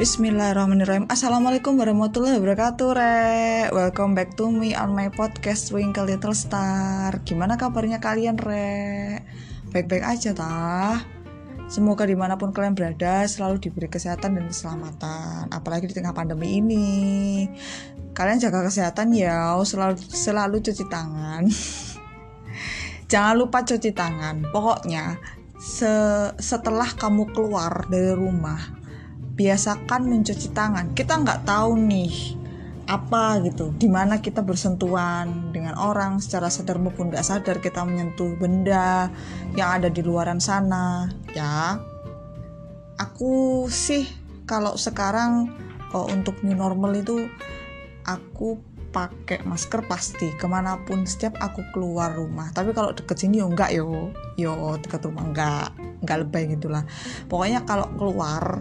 Bismillahirrahmanirrahim. 0.00 1.04
Assalamualaikum 1.12 1.76
warahmatullahi 1.76 2.40
wabarakatuh 2.40 2.88
re 2.96 3.68
Welcome 3.68 4.16
back 4.16 4.32
to 4.32 4.48
me 4.48 4.72
on 4.72 4.96
my 4.96 5.12
podcast 5.12 5.68
Twinkle 5.68 6.08
Little 6.08 6.32
Star. 6.32 7.20
Gimana 7.20 7.60
kabarnya 7.60 8.00
kalian 8.00 8.40
re 8.40 9.20
Baik-baik 9.68 10.00
aja 10.00 10.32
tah? 10.32 11.04
Semoga 11.68 12.08
di 12.08 12.16
mana 12.16 12.40
pun 12.40 12.48
kalian 12.48 12.72
berada 12.72 13.28
selalu 13.28 13.60
diberi 13.60 13.92
kesehatan 13.92 14.40
dan 14.40 14.48
keselamatan 14.48 15.52
Apalagi 15.52 15.92
di 15.92 16.00
tengah 16.00 16.16
pandemi 16.16 16.64
ini. 16.64 16.88
Kalian 18.16 18.40
jaga 18.40 18.72
kesehatan 18.72 19.12
ya. 19.12 19.52
Selalu, 19.68 20.00
selalu 20.00 20.64
cuci 20.64 20.84
tangan. 20.88 21.44
Jangan 23.12 23.34
lupa 23.36 23.68
cuci 23.68 23.92
tangan. 23.92 24.48
Pokoknya 24.48 25.20
se 25.60 25.92
setelah 26.40 26.88
kamu 26.88 27.36
keluar 27.36 27.84
dari 27.92 28.16
rumah 28.16 28.79
biasakan 29.40 30.04
mencuci 30.04 30.52
tangan. 30.52 30.92
Kita 30.92 31.16
nggak 31.16 31.48
tahu 31.48 31.72
nih 31.80 32.36
apa 32.84 33.40
gitu. 33.40 33.72
Di 33.72 33.88
mana 33.88 34.20
kita 34.20 34.44
bersentuhan 34.44 35.48
dengan 35.48 35.80
orang 35.80 36.20
secara 36.20 36.52
sadar 36.52 36.76
maupun 36.76 37.08
nggak 37.08 37.24
sadar 37.24 37.56
kita 37.64 37.80
menyentuh 37.88 38.36
benda 38.36 39.08
yang 39.56 39.80
ada 39.80 39.88
di 39.88 40.04
luaran 40.04 40.44
sana. 40.44 41.08
Ya 41.32 41.80
aku 43.00 43.64
sih 43.72 44.04
kalau 44.44 44.76
sekarang 44.76 45.56
untuk 45.96 46.44
new 46.44 46.52
normal 46.52 47.00
itu 47.00 47.24
aku 48.04 48.60
pakai 48.92 49.40
masker 49.48 49.88
pasti. 49.88 50.36
Ke 50.36 50.44
mana 50.44 50.84
pun 50.84 51.08
setiap 51.08 51.40
aku 51.40 51.64
keluar 51.72 52.12
rumah. 52.12 52.52
Tapi 52.52 52.76
kalau 52.76 52.92
deket 52.92 53.16
sini 53.24 53.40
yo 53.40 53.48
enggak 53.48 53.72
yo. 53.72 54.12
Yo 54.36 54.76
deket 54.76 55.00
rumah 55.08 55.24
enggak 55.24 55.72
enggak 56.04 56.28
lebay 56.28 56.44
gitulah. 56.52 56.84
Pokoknya 57.24 57.64
kalau 57.64 57.88
keluar 57.96 58.60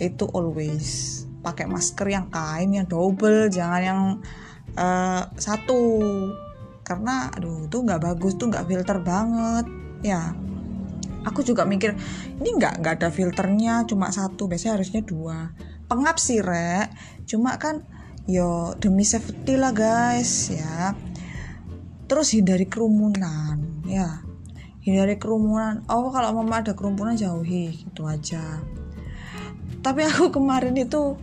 itu 0.00 0.24
always 0.32 1.22
pakai 1.44 1.68
masker 1.68 2.08
yang 2.08 2.26
kain 2.32 2.72
yang 2.72 2.88
double 2.88 3.52
jangan 3.52 3.80
yang 3.84 4.00
uh, 4.74 5.22
satu. 5.36 5.82
Karena 6.80 7.30
aduh 7.30 7.68
itu 7.68 7.76
nggak 7.76 8.02
bagus 8.02 8.34
tuh 8.40 8.50
nggak 8.50 8.66
filter 8.66 8.98
banget 9.04 9.66
ya. 10.00 10.32
Aku 11.28 11.44
juga 11.44 11.68
mikir 11.68 11.92
ini 12.40 12.56
nggak 12.56 12.80
nggak 12.80 12.94
ada 12.96 13.08
filternya 13.12 13.84
cuma 13.84 14.08
satu 14.08 14.48
biasanya 14.48 14.80
harusnya 14.80 15.04
dua. 15.04 15.52
Pengap 15.86 16.16
sih 16.16 16.40
rek. 16.40 16.90
Cuma 17.28 17.60
kan 17.60 17.84
yo 18.24 18.72
demi 18.80 19.04
safety 19.04 19.60
lah 19.60 19.76
guys 19.76 20.48
ya. 20.50 20.96
Terus 22.08 22.34
hindari 22.34 22.66
kerumunan 22.66 23.84
ya. 23.86 24.24
Hindari 24.80 25.20
kerumunan. 25.20 25.84
Oh 25.92 26.08
kalau 26.08 26.40
mama 26.40 26.64
ada 26.64 26.72
kerumunan 26.72 27.14
jauhi 27.14 27.84
gitu 27.84 28.08
aja 28.08 28.64
tapi 29.80 30.04
aku 30.04 30.28
kemarin 30.32 30.76
itu 30.76 31.16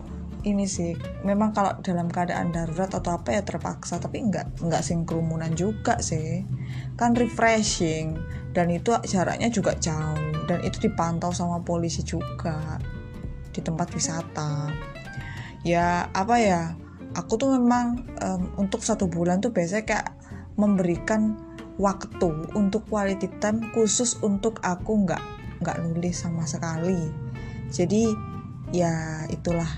ini 0.46 0.70
sih 0.70 0.94
memang 1.26 1.50
kalau 1.50 1.74
dalam 1.82 2.06
keadaan 2.06 2.54
darurat 2.54 2.90
atau 2.90 3.18
apa 3.18 3.34
ya 3.34 3.42
terpaksa 3.42 3.98
tapi 3.98 4.22
enggak 4.22 4.46
enggak 4.62 4.86
sing 4.86 5.02
kerumunan 5.02 5.50
juga 5.54 5.98
sih. 5.98 6.46
Kan 6.94 7.18
refreshing 7.18 8.14
dan 8.54 8.70
itu 8.70 8.94
jaraknya 9.02 9.50
juga 9.50 9.74
jauh 9.78 10.46
dan 10.46 10.62
itu 10.62 10.88
dipantau 10.88 11.34
sama 11.34 11.60
polisi 11.62 12.06
juga 12.06 12.78
di 13.50 13.60
tempat 13.60 13.90
wisata. 13.90 14.70
Ya 15.66 16.06
apa 16.14 16.38
ya 16.38 16.78
aku 17.18 17.34
tuh 17.34 17.58
memang 17.58 18.06
um, 18.22 18.42
untuk 18.62 18.86
satu 18.86 19.10
bulan 19.10 19.42
tuh 19.42 19.50
biasanya 19.50 19.84
kayak 19.84 20.08
memberikan 20.54 21.38
waktu 21.78 22.30
untuk 22.58 22.86
quality 22.90 23.30
time 23.38 23.70
khusus 23.70 24.18
untuk 24.22 24.58
aku 24.66 25.06
nggak 25.06 25.22
nggak 25.62 25.76
nulis 25.82 26.14
sama 26.14 26.46
sekali. 26.46 27.10
Jadi 27.68 28.27
ya 28.74 29.24
itulah. 29.32 29.68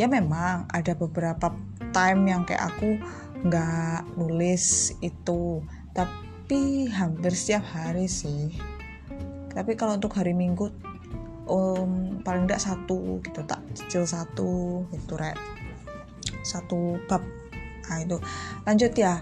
Ya 0.00 0.08
memang 0.08 0.64
ada 0.72 0.96
beberapa 0.96 1.52
time 1.92 2.22
yang 2.24 2.42
kayak 2.48 2.72
aku 2.74 2.96
nggak 3.44 4.16
nulis 4.16 4.96
itu. 5.04 5.60
Tapi 5.92 6.88
hampir 6.88 7.32
setiap 7.36 7.64
hari 7.68 8.08
sih. 8.08 8.56
Tapi 9.52 9.76
kalau 9.76 10.00
untuk 10.00 10.16
hari 10.16 10.32
minggu 10.32 10.72
um, 11.44 12.24
paling 12.24 12.48
tidak 12.48 12.64
satu 12.64 13.20
gitu 13.20 13.44
tak 13.44 13.60
cicil 13.76 14.08
satu 14.08 14.84
gitu 14.90 15.14
rek. 15.20 15.36
Satu 16.40 16.96
bab. 17.04 17.20
Nah 17.92 17.98
itu. 18.00 18.16
Lanjut 18.64 18.92
ya. 18.96 19.20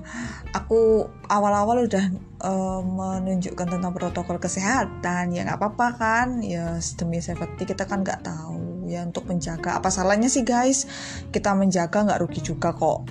Aku 0.55 1.11
awal-awal 1.27 1.91
udah 1.91 2.05
uh, 2.47 2.81
menunjukkan 2.87 3.67
tentang 3.67 3.91
protokol 3.91 4.39
kesehatan. 4.39 5.35
Ya 5.35 5.43
nggak 5.43 5.59
apa-apa 5.59 5.87
kan? 5.99 6.29
Ya 6.47 6.79
demi 6.95 7.19
safety 7.19 7.67
kita 7.67 7.91
kan 7.91 8.07
nggak 8.07 8.23
tahu 8.23 8.70
ya 8.91 9.07
untuk 9.07 9.31
menjaga. 9.31 9.79
Apa 9.79 9.89
salahnya 9.95 10.27
sih 10.27 10.43
guys? 10.43 10.91
Kita 11.31 11.55
menjaga 11.55 12.03
nggak 12.03 12.21
rugi 12.27 12.43
juga 12.43 12.75
kok. 12.75 13.07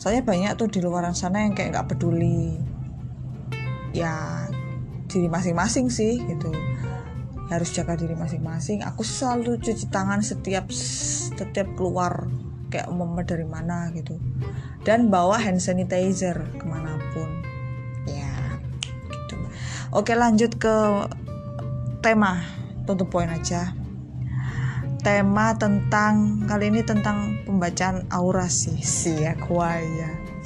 Soalnya 0.00 0.24
banyak 0.24 0.52
tuh 0.56 0.72
di 0.72 0.80
luar 0.80 1.04
sana 1.12 1.44
yang 1.44 1.52
kayak 1.52 1.76
nggak 1.76 1.88
peduli 1.92 2.56
ya 3.92 4.48
diri 5.04 5.28
masing-masing 5.28 5.92
sih 5.92 6.16
gitu. 6.24 6.48
Harus 7.52 7.76
jaga 7.76 8.00
diri 8.00 8.16
masing-masing. 8.16 8.80
Aku 8.88 9.04
selalu 9.04 9.60
cuci 9.60 9.92
tangan 9.92 10.24
setiap 10.24 10.72
setiap 10.72 11.68
keluar 11.76 12.24
kayak 12.72 12.88
umum 12.88 13.20
dari 13.20 13.44
mana 13.44 13.92
gitu. 13.92 14.16
Dan 14.88 15.12
bawa 15.12 15.36
hand 15.36 15.60
sanitizer 15.60 16.40
ke 16.56 16.64
mana 16.64 16.96
pun. 17.12 17.28
Ya 18.08 18.32
gitu. 19.12 19.36
Oke 19.92 20.16
lanjut 20.16 20.56
ke 20.56 21.04
tema. 22.00 22.40
Tutup 22.88 23.12
poin 23.12 23.28
aja 23.28 23.76
tema 25.00 25.54
tentang 25.54 26.42
kali 26.50 26.74
ini 26.74 26.82
tentang 26.82 27.42
pembacaan 27.46 28.06
aura 28.10 28.50
sih. 28.50 28.78
Sih 28.82 29.22
ya 29.22 29.34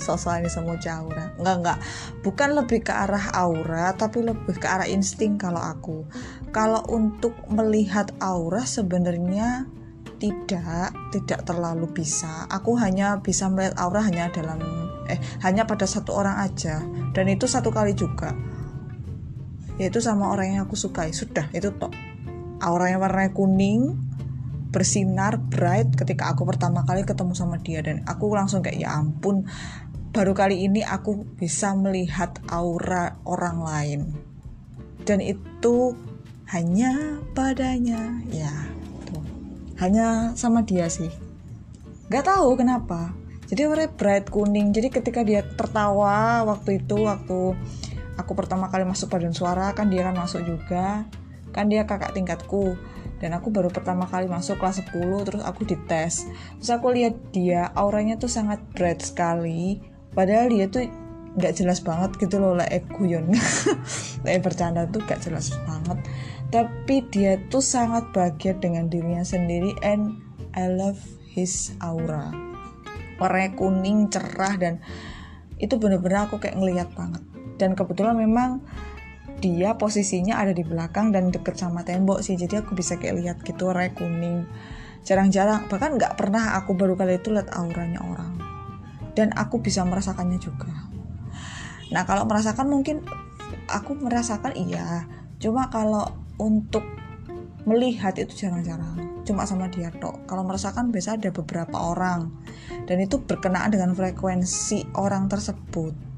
sosok 0.02 0.42
ini 0.42 0.50
semua 0.50 0.76
aura. 0.76 1.30
Enggak 1.38 1.56
enggak. 1.62 1.78
Bukan 2.26 2.48
lebih 2.58 2.82
ke 2.82 2.92
arah 2.92 3.30
aura 3.38 3.94
tapi 3.94 4.26
lebih 4.26 4.58
ke 4.58 4.66
arah 4.66 4.90
insting 4.90 5.38
kalau 5.38 5.62
aku. 5.62 6.02
Kalau 6.50 6.82
untuk 6.90 7.38
melihat 7.48 8.10
aura 8.18 8.66
sebenarnya 8.66 9.70
tidak 10.18 10.90
tidak 11.14 11.40
terlalu 11.46 11.86
bisa. 11.90 12.50
Aku 12.50 12.74
hanya 12.78 13.22
bisa 13.22 13.46
melihat 13.46 13.78
aura 13.78 14.02
hanya 14.02 14.28
dalam 14.34 14.58
eh 15.06 15.18
hanya 15.46 15.64
pada 15.64 15.86
satu 15.86 16.12
orang 16.18 16.42
aja. 16.42 16.82
Dan 17.14 17.30
itu 17.30 17.46
satu 17.46 17.70
kali 17.70 17.94
juga. 17.94 18.34
Yaitu 19.80 20.02
sama 20.02 20.34
orang 20.34 20.58
yang 20.58 20.62
aku 20.66 20.76
sukai. 20.76 21.14
Sudah 21.14 21.48
itu 21.54 21.70
toh 21.78 21.90
aura 22.62 22.94
yang 22.94 23.02
warna 23.02 23.26
kuning 23.34 23.98
bersinar 24.72 25.36
bright 25.36 25.92
ketika 25.92 26.32
aku 26.32 26.48
pertama 26.48 26.82
kali 26.88 27.04
ketemu 27.04 27.36
sama 27.36 27.60
dia. 27.60 27.84
Dan 27.84 28.02
aku 28.08 28.32
langsung 28.32 28.64
kayak 28.64 28.80
ya 28.80 28.96
ampun 28.96 29.44
baru 30.12 30.32
kali 30.32 30.64
ini 30.64 30.80
aku 30.80 31.24
bisa 31.36 31.76
melihat 31.76 32.40
aura 32.48 33.20
orang 33.28 33.58
lain. 33.60 34.00
Dan 35.04 35.20
itu 35.20 35.92
hanya 36.50 37.20
padanya. 37.36 38.16
Ya 38.32 38.52
tuh 39.06 39.22
hanya 39.78 40.32
sama 40.34 40.64
dia 40.64 40.88
sih. 40.88 41.12
Nggak 42.08 42.28
tahu 42.28 42.56
kenapa. 42.56 43.12
Jadi 43.52 43.68
warna 43.68 43.88
bright 43.92 44.32
kuning. 44.32 44.72
Jadi 44.72 44.88
ketika 44.88 45.20
dia 45.20 45.44
tertawa 45.44 46.40
waktu 46.48 46.80
itu 46.80 47.04
waktu 47.04 47.52
aku 48.16 48.32
pertama 48.32 48.72
kali 48.72 48.88
masuk 48.88 49.12
paduan 49.12 49.36
suara 49.36 49.76
kan 49.76 49.92
dia 49.92 50.08
kan 50.08 50.16
masuk 50.16 50.40
juga. 50.44 51.04
Kan 51.52 51.68
dia 51.68 51.84
kakak 51.84 52.16
tingkatku 52.16 52.80
dan 53.22 53.38
aku 53.38 53.54
baru 53.54 53.70
pertama 53.70 54.10
kali 54.10 54.26
masuk 54.26 54.58
kelas 54.58 54.82
10 54.82 54.98
terus 55.22 55.42
aku 55.46 55.62
dites. 55.62 56.26
Terus 56.58 56.70
aku 56.74 56.90
lihat 56.90 57.14
dia 57.30 57.70
auranya 57.78 58.18
tuh 58.18 58.26
sangat 58.26 58.58
bright 58.74 58.98
sekali. 58.98 59.78
Padahal 60.10 60.50
dia 60.50 60.66
tuh 60.66 60.90
nggak 61.38 61.54
jelas 61.54 61.80
banget 61.80 62.18
gitu 62.18 62.42
loh 62.42 62.58
lah 62.58 62.66
like 62.66 62.90
guyon. 62.90 63.30
Like 64.26 64.42
bercanda 64.50 64.90
tuh 64.90 65.06
gak 65.06 65.22
jelas 65.22 65.54
banget. 65.62 66.02
Tapi 66.50 66.96
dia 67.14 67.38
tuh 67.46 67.62
sangat 67.62 68.10
bahagia 68.10 68.58
dengan 68.58 68.90
dirinya 68.90 69.22
sendiri 69.22 69.70
and 69.86 70.18
I 70.58 70.66
love 70.68 70.98
his 71.30 71.78
aura. 71.78 72.34
Warnanya 73.22 73.54
kuning 73.54 74.10
cerah 74.10 74.58
dan 74.58 74.82
itu 75.62 75.78
bener-bener 75.78 76.26
aku 76.26 76.42
kayak 76.42 76.58
ngeliat 76.58 76.90
banget. 76.92 77.22
Dan 77.56 77.78
kebetulan 77.78 78.18
memang 78.18 78.66
dia 79.42 79.74
posisinya 79.74 80.38
ada 80.38 80.54
di 80.54 80.62
belakang 80.62 81.10
dan 81.10 81.34
deket 81.34 81.58
sama 81.58 81.82
tembok 81.82 82.22
sih. 82.22 82.38
Jadi 82.38 82.62
aku 82.62 82.78
bisa 82.78 82.94
kayak 82.94 83.14
lihat 83.18 83.36
gitu 83.42 83.66
warna 83.66 83.90
kuning. 83.90 84.46
Jarang-jarang 85.02 85.66
bahkan 85.66 85.98
nggak 85.98 86.14
pernah 86.14 86.54
aku 86.62 86.78
baru 86.78 86.94
kali 86.94 87.18
itu 87.18 87.34
lihat 87.34 87.50
auranya 87.50 87.98
orang. 88.06 88.38
Dan 89.18 89.34
aku 89.34 89.58
bisa 89.58 89.82
merasakannya 89.82 90.38
juga. 90.38 90.70
Nah 91.90 92.06
kalau 92.06 92.24
merasakan 92.24 92.70
mungkin 92.70 93.02
aku 93.66 93.98
merasakan 93.98 94.54
iya. 94.54 95.10
Cuma 95.42 95.66
kalau 95.74 96.06
untuk 96.38 96.86
melihat 97.66 98.14
itu 98.22 98.46
jarang-jarang. 98.46 99.26
Cuma 99.26 99.42
sama 99.42 99.66
dia 99.66 99.90
tok. 99.90 100.22
Kalau 100.30 100.46
merasakan 100.46 100.94
biasa 100.94 101.18
ada 101.18 101.34
beberapa 101.34 101.82
orang. 101.82 102.30
Dan 102.86 103.02
itu 103.02 103.18
berkenaan 103.18 103.74
dengan 103.74 103.90
frekuensi 103.90 104.94
orang 104.94 105.26
tersebut 105.26 106.11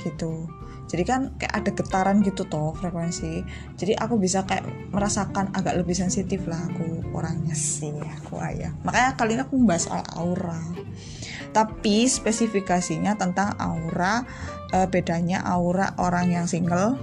gitu. 0.00 0.46
Jadi 0.88 1.04
kan 1.04 1.36
kayak 1.36 1.52
ada 1.52 1.70
getaran 1.76 2.24
gitu 2.24 2.48
toh 2.48 2.72
frekuensi. 2.72 3.44
Jadi 3.76 3.92
aku 3.92 4.16
bisa 4.16 4.48
kayak 4.48 4.64
merasakan 4.88 5.52
agak 5.52 5.76
lebih 5.76 5.92
sensitif 5.92 6.48
lah 6.48 6.64
aku 6.64 7.12
orangnya 7.12 7.52
sih 7.52 7.92
aku 7.92 8.40
ayah. 8.40 8.72
Makanya 8.88 9.12
kali 9.20 9.36
ini 9.36 9.44
aku 9.44 9.60
membahas 9.60 9.84
soal 9.84 10.04
aura. 10.16 10.56
Tapi 11.52 12.08
spesifikasinya 12.08 13.20
tentang 13.20 13.52
aura 13.60 14.24
e, 14.72 14.88
bedanya 14.88 15.44
aura 15.44 15.92
orang 16.00 16.32
yang 16.32 16.46
single 16.48 16.96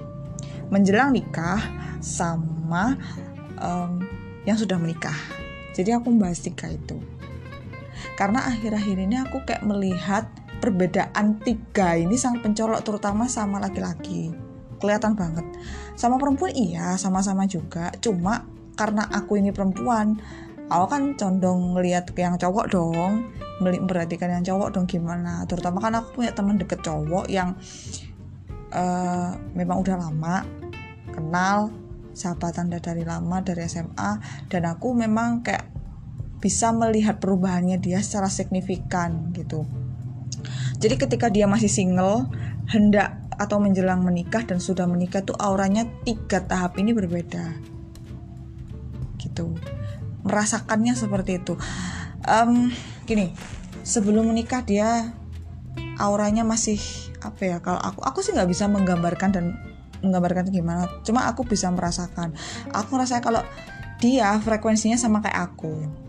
menjelang 0.74 1.14
nikah 1.14 1.62
sama 2.02 2.98
um, 3.62 4.02
yang 4.50 4.58
sudah 4.58 4.82
menikah. 4.82 5.18
Jadi 5.78 5.94
aku 5.94 6.10
membahas 6.10 6.42
tiga 6.42 6.74
itu. 6.74 6.98
Karena 8.18 8.48
akhir-akhir 8.48 8.98
ini 8.98 9.16
aku 9.22 9.44
kayak 9.44 9.66
melihat 9.66 10.26
perbedaan 10.66 11.38
tiga 11.46 11.94
ini 11.94 12.18
sangat 12.18 12.42
pencolok 12.42 12.82
terutama 12.82 13.30
sama 13.30 13.62
laki-laki. 13.62 14.34
Kelihatan 14.82 15.14
banget. 15.14 15.46
Sama 15.94 16.18
perempuan 16.18 16.50
iya 16.58 16.98
sama-sama 16.98 17.46
juga. 17.46 17.94
Cuma 18.02 18.50
karena 18.74 19.06
aku 19.14 19.38
ini 19.38 19.54
perempuan 19.54 20.18
aku 20.66 20.86
kan 20.90 21.14
condong 21.14 21.78
ngelihat 21.78 22.10
ke 22.10 22.26
yang 22.26 22.42
cowok 22.42 22.74
dong 22.74 23.30
memperhatikan 23.62 24.42
yang 24.42 24.44
cowok 24.44 24.74
dong 24.74 24.90
gimana. 24.90 25.46
Terutama 25.46 25.78
kan 25.78 25.94
aku 26.02 26.20
punya 26.20 26.34
teman 26.34 26.58
deket 26.58 26.82
cowok 26.82 27.30
yang 27.30 27.54
uh, 28.74 29.38
memang 29.54 29.86
udah 29.86 29.96
lama 30.02 30.42
kenal 31.14 31.70
sahabatan 32.18 32.74
dari 32.74 33.06
lama 33.06 33.46
dari 33.46 33.70
SMA 33.70 34.12
dan 34.50 34.64
aku 34.66 34.98
memang 34.98 35.46
kayak 35.46 35.70
bisa 36.42 36.72
melihat 36.76 37.20
perubahannya 37.20 37.80
dia 37.80 38.04
secara 38.04 38.28
signifikan 38.28 39.32
gitu 39.32 39.85
jadi 40.80 40.96
ketika 41.00 41.28
dia 41.32 41.48
masih 41.48 41.72
single, 41.72 42.30
hendak 42.70 43.16
atau 43.36 43.60
menjelang 43.60 44.04
menikah 44.04 44.44
dan 44.48 44.64
sudah 44.64 44.88
menikah 44.88 45.24
tuh 45.24 45.36
auranya 45.36 45.88
tiga 46.08 46.44
tahap 46.44 46.80
ini 46.80 46.96
berbeda. 46.96 47.56
Gitu. 49.20 49.56
Merasakannya 50.24 50.94
seperti 50.96 51.44
itu. 51.44 51.60
Um, 52.26 52.72
gini, 53.06 53.36
sebelum 53.86 54.32
menikah 54.32 54.64
dia 54.66 55.14
auranya 56.00 56.48
masih 56.48 56.80
apa 57.22 57.42
ya? 57.44 57.58
Kalau 57.60 57.80
aku 57.80 58.02
aku 58.04 58.20
sih 58.24 58.32
nggak 58.34 58.50
bisa 58.50 58.66
menggambarkan 58.72 59.30
dan 59.32 59.46
menggambarkan 60.02 60.50
gimana. 60.50 60.90
Cuma 61.06 61.28
aku 61.30 61.46
bisa 61.46 61.70
merasakan. 61.70 62.34
Aku 62.74 62.96
ngerasa 62.98 63.22
kalau 63.22 63.44
dia 64.00 64.36
frekuensinya 64.44 65.00
sama 65.00 65.24
kayak 65.24 65.56
aku 65.56 66.05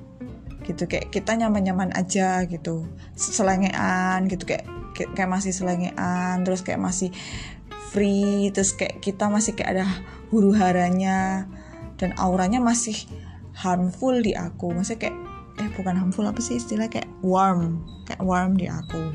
gitu 0.67 0.91
kayak 0.91 1.15
kita 1.15 1.39
nyaman-nyaman 1.39 1.95
aja 1.95 2.43
gitu. 2.45 2.91
Selengean 3.15 4.27
gitu 4.27 4.45
kayak 4.45 4.67
kayak 4.97 5.31
masih 5.31 5.53
selengean 5.55 6.43
terus 6.43 6.65
kayak 6.67 6.81
masih 6.83 7.15
free 7.95 8.51
terus 8.51 8.75
kayak 8.75 8.99
kita 8.99 9.31
masih 9.31 9.55
kayak 9.55 9.79
ada 9.79 9.87
huru 10.35 10.53
haranya 10.53 11.47
dan 11.97 12.13
auranya 12.19 12.59
masih 12.59 13.07
harmful 13.55 14.13
di 14.19 14.35
aku. 14.35 14.75
Maksudnya 14.75 15.09
kayak 15.09 15.17
eh 15.57 15.71
bukan 15.73 15.97
harmful 15.97 16.29
apa 16.29 16.41
sih 16.45 16.61
istilah 16.61 16.93
kayak 16.93 17.09
warm 17.25 17.81
kayak 18.05 18.21
warm 18.21 18.59
di 18.59 18.69
aku. 18.69 19.15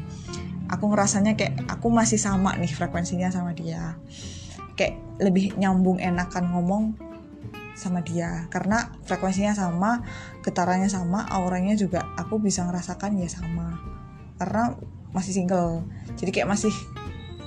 Aku 0.72 0.88
ngerasanya 0.88 1.36
kayak 1.36 1.68
aku 1.68 1.92
masih 1.92 2.16
sama 2.16 2.56
nih 2.56 2.72
frekuensinya 2.72 3.28
sama 3.28 3.52
dia. 3.52 4.00
Kayak 4.80 4.98
lebih 5.20 5.60
nyambung 5.60 6.00
enakan 6.00 6.48
ngomong 6.56 6.84
sama 7.76 8.04
dia. 8.06 8.48
Karena 8.52 8.92
frekuensinya 9.06 9.56
sama 9.56 10.04
getarannya 10.46 10.88
sama 10.88 11.28
auranya 11.30 11.78
juga 11.78 12.06
aku 12.18 12.38
bisa 12.42 12.68
ngerasakan 12.68 13.20
ya 13.20 13.30
sama. 13.30 13.80
Karena 14.38 14.76
masih 15.12 15.34
single. 15.36 15.86
Jadi 16.16 16.30
kayak 16.32 16.50
masih 16.52 16.74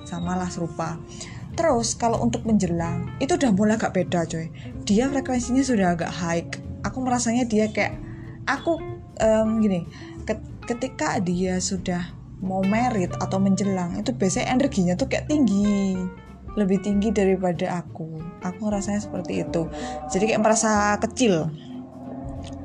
sama 0.05 0.37
lah 0.37 0.49
serupa. 0.49 1.01
Terus 1.55 1.95
kalau 1.95 2.19
untuk 2.19 2.43
menjelang 2.45 3.15
itu 3.23 3.39
udah 3.39 3.51
mulai 3.55 3.79
agak 3.79 3.95
beda 3.95 4.27
coy. 4.27 4.51
Dia 4.85 5.07
frekuensinya 5.11 5.63
sudah 5.63 5.95
agak 5.95 6.11
high. 6.11 6.45
Aku 6.85 7.01
merasanya 7.01 7.47
dia 7.47 7.71
kayak 7.71 7.97
aku 8.45 8.77
um, 9.23 9.63
gini 9.63 9.89
ketika 10.65 11.21
dia 11.21 11.61
sudah 11.61 12.13
mau 12.41 12.65
merit 12.65 13.13
atau 13.21 13.41
menjelang 13.41 13.97
itu 14.01 14.13
biasanya 14.13 14.57
energinya 14.57 14.95
tuh 14.97 15.09
kayak 15.09 15.29
tinggi 15.29 15.97
lebih 16.55 16.83
tinggi 16.83 17.11
daripada 17.11 17.83
aku. 17.83 18.19
Aku 18.43 18.71
rasanya 18.71 19.03
seperti 19.03 19.43
itu. 19.43 19.67
Jadi 20.11 20.31
kayak 20.31 20.43
merasa 20.43 20.95
kecil. 21.03 21.51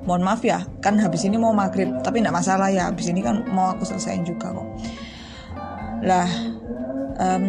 Mohon 0.05 0.23
maaf 0.25 0.41
ya 0.41 0.65
kan 0.81 0.97
habis 0.97 1.27
ini 1.27 1.37
mau 1.37 1.53
maghrib 1.53 2.01
tapi 2.01 2.21
tidak 2.21 2.37
masalah 2.37 2.69
ya. 2.69 2.89
Habis 2.89 3.09
ini 3.09 3.21
kan 3.21 3.45
mau 3.49 3.73
aku 3.73 3.85
selesaiin 3.85 4.25
juga 4.25 4.53
kok. 4.53 4.67
Lah 6.05 6.29
um, 7.19 7.45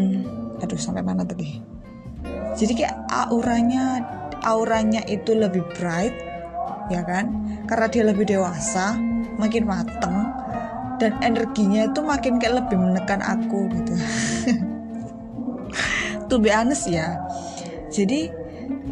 aduh 0.61 0.81
sampai 0.81 1.05
mana 1.05 1.25
tadi? 1.25 1.61
Jadi 2.57 2.73
kayak 2.77 3.09
auranya 3.09 4.03
auranya 4.45 5.05
itu 5.09 5.37
lebih 5.37 5.65
bright 5.77 6.17
ya 6.89 7.05
kan? 7.05 7.31
Karena 7.69 7.87
dia 7.87 8.05
lebih 8.05 8.27
dewasa 8.27 8.99
makin 9.39 9.65
mateng 9.65 10.17
dan 11.01 11.17
energinya 11.25 11.89
itu 11.89 12.01
makin 12.05 12.37
kayak 12.37 12.61
lebih 12.61 12.77
menekan 12.77 13.25
aku 13.25 13.73
gitu 13.73 13.95
to 16.31 16.39
be 16.39 16.49
honest 16.55 16.87
ya. 16.87 17.19
Jadi 17.91 18.31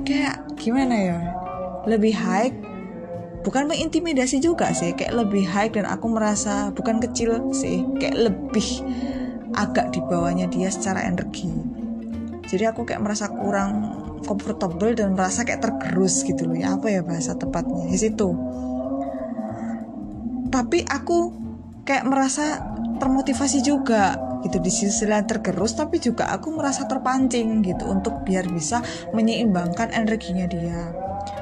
kayak 0.03 0.59
gimana 0.59 0.95
ya? 0.99 1.19
Lebih 1.87 2.13
high 2.19 2.51
bukan 3.47 3.71
mengintimidasi 3.71 4.43
juga 4.43 4.75
sih. 4.75 4.93
Kayak 4.99 5.25
lebih 5.25 5.47
high 5.47 5.71
dan 5.71 5.87
aku 5.87 6.11
merasa 6.11 6.75
bukan 6.75 6.99
kecil 6.99 7.39
sih. 7.55 7.87
Kayak 8.03 8.35
lebih 8.35 8.83
agak 9.55 9.95
di 9.95 10.03
bawahnya 10.03 10.51
dia 10.51 10.69
secara 10.69 11.07
energi. 11.07 11.49
Jadi 12.51 12.65
aku 12.67 12.83
kayak 12.85 13.01
merasa 13.07 13.31
kurang 13.31 13.95
comfortable 14.27 14.93
dan 14.93 15.15
merasa 15.15 15.47
kayak 15.47 15.63
tergerus 15.63 16.27
gitu 16.27 16.51
loh. 16.51 16.59
Ya 16.59 16.75
apa 16.75 16.91
ya 16.91 17.07
bahasa 17.07 17.39
tepatnya? 17.39 17.87
Di 17.87 17.99
situ. 17.99 18.29
Tapi 20.49 20.83
aku 20.89 21.33
kayak 21.87 22.09
merasa 22.09 22.61
termotivasi 22.99 23.63
juga 23.63 24.28
gitu 24.45 24.63
di 24.63 24.71
sisi 24.71 25.05
lain 25.05 25.27
tergerus 25.27 25.75
tapi 25.75 25.99
juga 25.99 26.31
aku 26.31 26.55
merasa 26.55 26.87
terpancing 26.87 27.63
gitu 27.65 27.91
untuk 27.91 28.23
biar 28.23 28.47
bisa 28.51 28.83
menyeimbangkan 29.11 29.91
energinya 29.91 30.47
dia. 30.47 30.95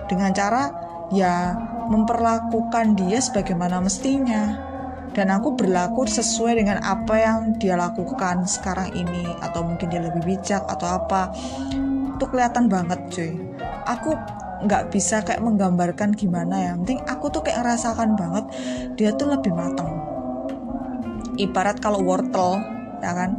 Dengan 0.09 0.31
cara 0.33 0.73
ya 1.13 1.55
memperlakukan 1.87 2.99
dia 2.99 3.19
sebagaimana 3.23 3.83
mestinya. 3.83 4.75
Dan 5.17 5.33
aku 5.33 5.57
berlaku 5.57 6.05
sesuai 6.05 6.61
dengan 6.61 6.77
apa 6.85 7.17
yang 7.17 7.57
dia 7.57 7.73
lakukan 7.73 8.45
sekarang 8.45 8.93
ini 8.93 9.25
atau 9.41 9.65
mungkin 9.65 9.89
dia 9.89 10.05
lebih 10.05 10.21
bijak 10.29 10.61
atau 10.69 11.01
apa. 11.01 11.33
Itu 12.17 12.25
kelihatan 12.29 12.69
banget 12.69 13.01
cuy. 13.09 13.33
Aku 13.89 14.13
nggak 14.69 14.93
bisa 14.93 15.25
kayak 15.25 15.41
menggambarkan 15.41 16.13
gimana 16.13 16.69
ya. 16.69 16.73
Penting 16.77 17.01
aku 17.09 17.33
tuh 17.33 17.41
kayak 17.41 17.65
ngerasakan 17.65 18.13
banget 18.13 18.45
dia 19.01 19.17
tuh 19.17 19.33
lebih 19.33 19.57
matang. 19.57 19.89
Ibarat 21.41 21.81
kalau 21.81 22.05
wortel 22.05 22.76
ya 23.01 23.13
kan? 23.13 23.31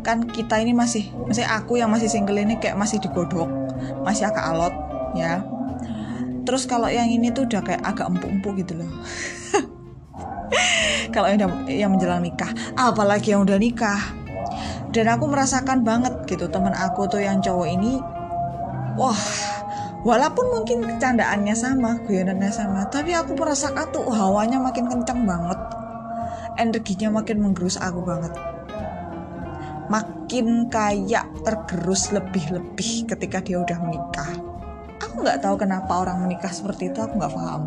Kan 0.00 0.28
kita 0.28 0.60
ini 0.60 0.76
masih 0.76 1.08
masih 1.26 1.46
aku 1.46 1.80
yang 1.80 1.88
masih 1.92 2.10
single 2.10 2.36
ini 2.36 2.56
kayak 2.60 2.76
masih 2.76 3.00
digodok 3.00 3.66
masih 4.02 4.28
agak 4.28 4.44
alot 4.44 4.74
ya. 5.18 5.42
Terus 6.46 6.62
kalau 6.70 6.86
yang 6.86 7.10
ini 7.10 7.34
tuh 7.34 7.44
udah 7.50 7.62
kayak 7.62 7.82
agak 7.82 8.06
empuk-empuk 8.06 8.54
gitu 8.62 8.78
loh. 8.78 8.90
Kalau 11.14 11.26
yang 11.26 11.42
yang 11.66 11.90
menjelang 11.90 12.22
nikah 12.22 12.50
apalagi 12.78 13.34
yang 13.34 13.42
udah 13.42 13.58
nikah. 13.58 13.98
Dan 14.94 15.10
aku 15.10 15.26
merasakan 15.26 15.82
banget 15.82 16.14
gitu 16.30 16.46
teman 16.48 16.72
aku 16.72 17.04
tuh 17.10 17.20
yang 17.20 17.42
cowok 17.42 17.68
ini 17.68 18.00
wah 18.96 19.18
walaupun 20.08 20.56
mungkin 20.56 20.88
kecandaannya 20.88 21.52
sama 21.52 22.00
guyonannya 22.08 22.48
sama 22.48 22.88
tapi 22.88 23.12
aku 23.12 23.36
merasakan 23.36 23.92
tuh 23.92 24.06
hawanya 24.08 24.62
makin 24.62 24.86
kencang 24.86 25.26
banget. 25.26 25.58
Energinya 26.56 27.20
makin 27.20 27.44
menggerus 27.44 27.76
aku 27.76 28.00
banget 28.00 28.32
makin 29.88 30.68
kayak 30.70 31.26
tergerus 31.42 32.10
lebih-lebih 32.10 33.06
ketika 33.10 33.38
dia 33.42 33.62
udah 33.62 33.78
menikah. 33.82 34.30
Aku 35.02 35.22
nggak 35.22 35.44
tahu 35.44 35.56
kenapa 35.60 35.92
orang 36.06 36.24
menikah 36.24 36.50
seperti 36.50 36.90
itu 36.90 36.98
aku 37.02 37.20
nggak 37.20 37.34
paham. 37.34 37.62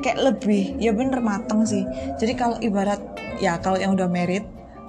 Kayak 0.00 0.18
lebih 0.32 0.78
ya 0.80 0.94
bener 0.96 1.20
mateng 1.20 1.66
sih. 1.66 1.84
Jadi 2.16 2.32
kalau 2.38 2.56
ibarat 2.62 3.00
ya 3.42 3.60
kalau 3.60 3.76
yang 3.76 3.92
udah 3.94 4.08
merit 4.08 4.46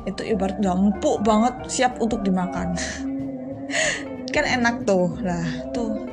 itu 0.08 0.34
ibarat 0.34 0.58
udah 0.62 0.74
empuk 0.74 1.18
banget 1.22 1.54
siap 1.68 2.00
untuk 2.00 2.24
dimakan. 2.24 2.74
Kan 4.34 4.46
enak 4.48 4.88
tuh. 4.88 5.12
Lah 5.22 5.46
tuh 5.76 6.08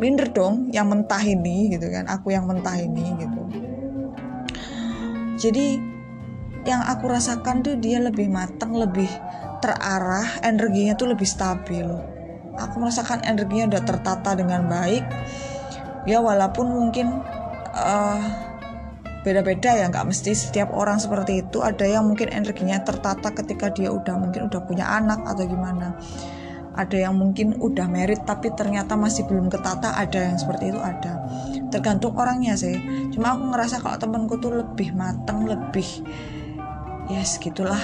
minder 0.00 0.26
dong 0.32 0.72
yang 0.72 0.88
mentah 0.88 1.20
ini 1.22 1.70
gitu 1.76 1.86
kan. 1.92 2.08
Aku 2.08 2.32
yang 2.32 2.48
mentah 2.48 2.74
ini 2.74 3.04
gitu. 3.20 3.42
Jadi 5.40 5.80
yang 6.68 6.84
aku 6.84 7.08
rasakan 7.08 7.64
tuh 7.64 7.76
dia 7.80 8.00
lebih 8.00 8.28
matang 8.28 8.76
lebih 8.76 9.08
terarah 9.60 10.40
energinya 10.42 10.96
tuh 10.96 11.12
lebih 11.12 11.28
stabil. 11.28 11.86
Aku 12.56 12.76
merasakan 12.82 13.22
energinya 13.24 13.76
udah 13.76 13.82
tertata 13.84 14.34
dengan 14.34 14.66
baik. 14.66 15.04
Ya 16.08 16.18
walaupun 16.18 16.66
mungkin 16.68 17.20
uh, 17.76 18.20
beda-beda 19.20 19.76
ya 19.76 19.84
nggak 19.92 20.08
mesti 20.08 20.32
setiap 20.32 20.72
orang 20.72 20.96
seperti 20.96 21.44
itu. 21.44 21.60
Ada 21.60 21.86
yang 21.86 22.08
mungkin 22.08 22.32
energinya 22.32 22.80
tertata 22.80 23.32
ketika 23.32 23.70
dia 23.70 23.92
udah 23.92 24.16
mungkin 24.16 24.48
udah 24.48 24.60
punya 24.64 24.88
anak 24.88 25.22
atau 25.28 25.44
gimana. 25.44 25.96
Ada 26.70 27.10
yang 27.10 27.18
mungkin 27.18 27.60
udah 27.60 27.86
merit 27.90 28.24
tapi 28.24 28.54
ternyata 28.56 28.96
masih 28.96 29.26
belum 29.28 29.52
ketata 29.52 29.92
ada 29.96 30.32
yang 30.32 30.36
seperti 30.40 30.72
itu 30.72 30.80
ada. 30.80 31.20
Tergantung 31.68 32.16
orangnya 32.16 32.56
sih. 32.56 32.76
Cuma 33.12 33.36
aku 33.36 33.52
ngerasa 33.52 33.84
kalau 33.84 34.00
temenku 34.00 34.40
tuh 34.40 34.64
lebih 34.64 34.96
mateng 34.96 35.44
lebih 35.44 35.86
ya 37.10 37.26
yes, 37.26 37.42
segitulah 37.42 37.80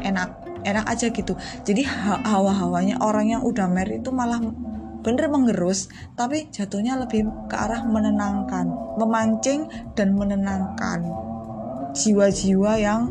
enak 0.00 0.51
enak 0.62 0.86
aja 0.86 1.10
gitu. 1.10 1.34
Jadi 1.66 1.86
hawa-hawanya 2.26 2.98
orang 3.02 3.34
yang 3.38 3.42
udah 3.42 3.66
merit 3.70 4.02
itu 4.02 4.10
malah 4.10 4.40
bener 5.02 5.26
mengerus 5.26 5.90
tapi 6.14 6.46
jatuhnya 6.54 6.94
lebih 6.94 7.26
ke 7.50 7.56
arah 7.58 7.82
menenangkan 7.82 8.70
memancing 9.02 9.66
dan 9.98 10.14
menenangkan 10.14 11.02
jiwa-jiwa 11.92 12.78
yang 12.78 13.10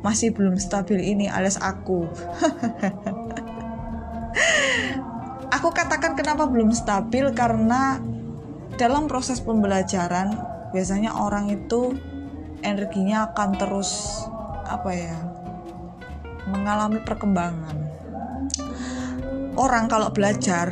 masih 0.00 0.32
belum 0.32 0.56
stabil 0.56 0.98
ini 1.02 1.28
alias 1.28 1.60
aku. 1.60 2.08
Aku 5.56 5.72
katakan 5.72 6.18
kenapa 6.18 6.44
belum 6.44 6.74
stabil 6.74 7.32
karena 7.32 7.96
dalam 8.76 9.08
proses 9.08 9.40
pembelajaran 9.40 10.36
biasanya 10.74 11.16
orang 11.16 11.48
itu 11.48 11.96
energinya 12.60 13.32
akan 13.32 13.56
terus 13.56 14.20
apa 14.68 14.90
ya 14.92 15.35
mengalami 16.46 17.02
perkembangan. 17.02 17.76
Orang 19.56 19.88
kalau 19.88 20.12
belajar 20.12 20.68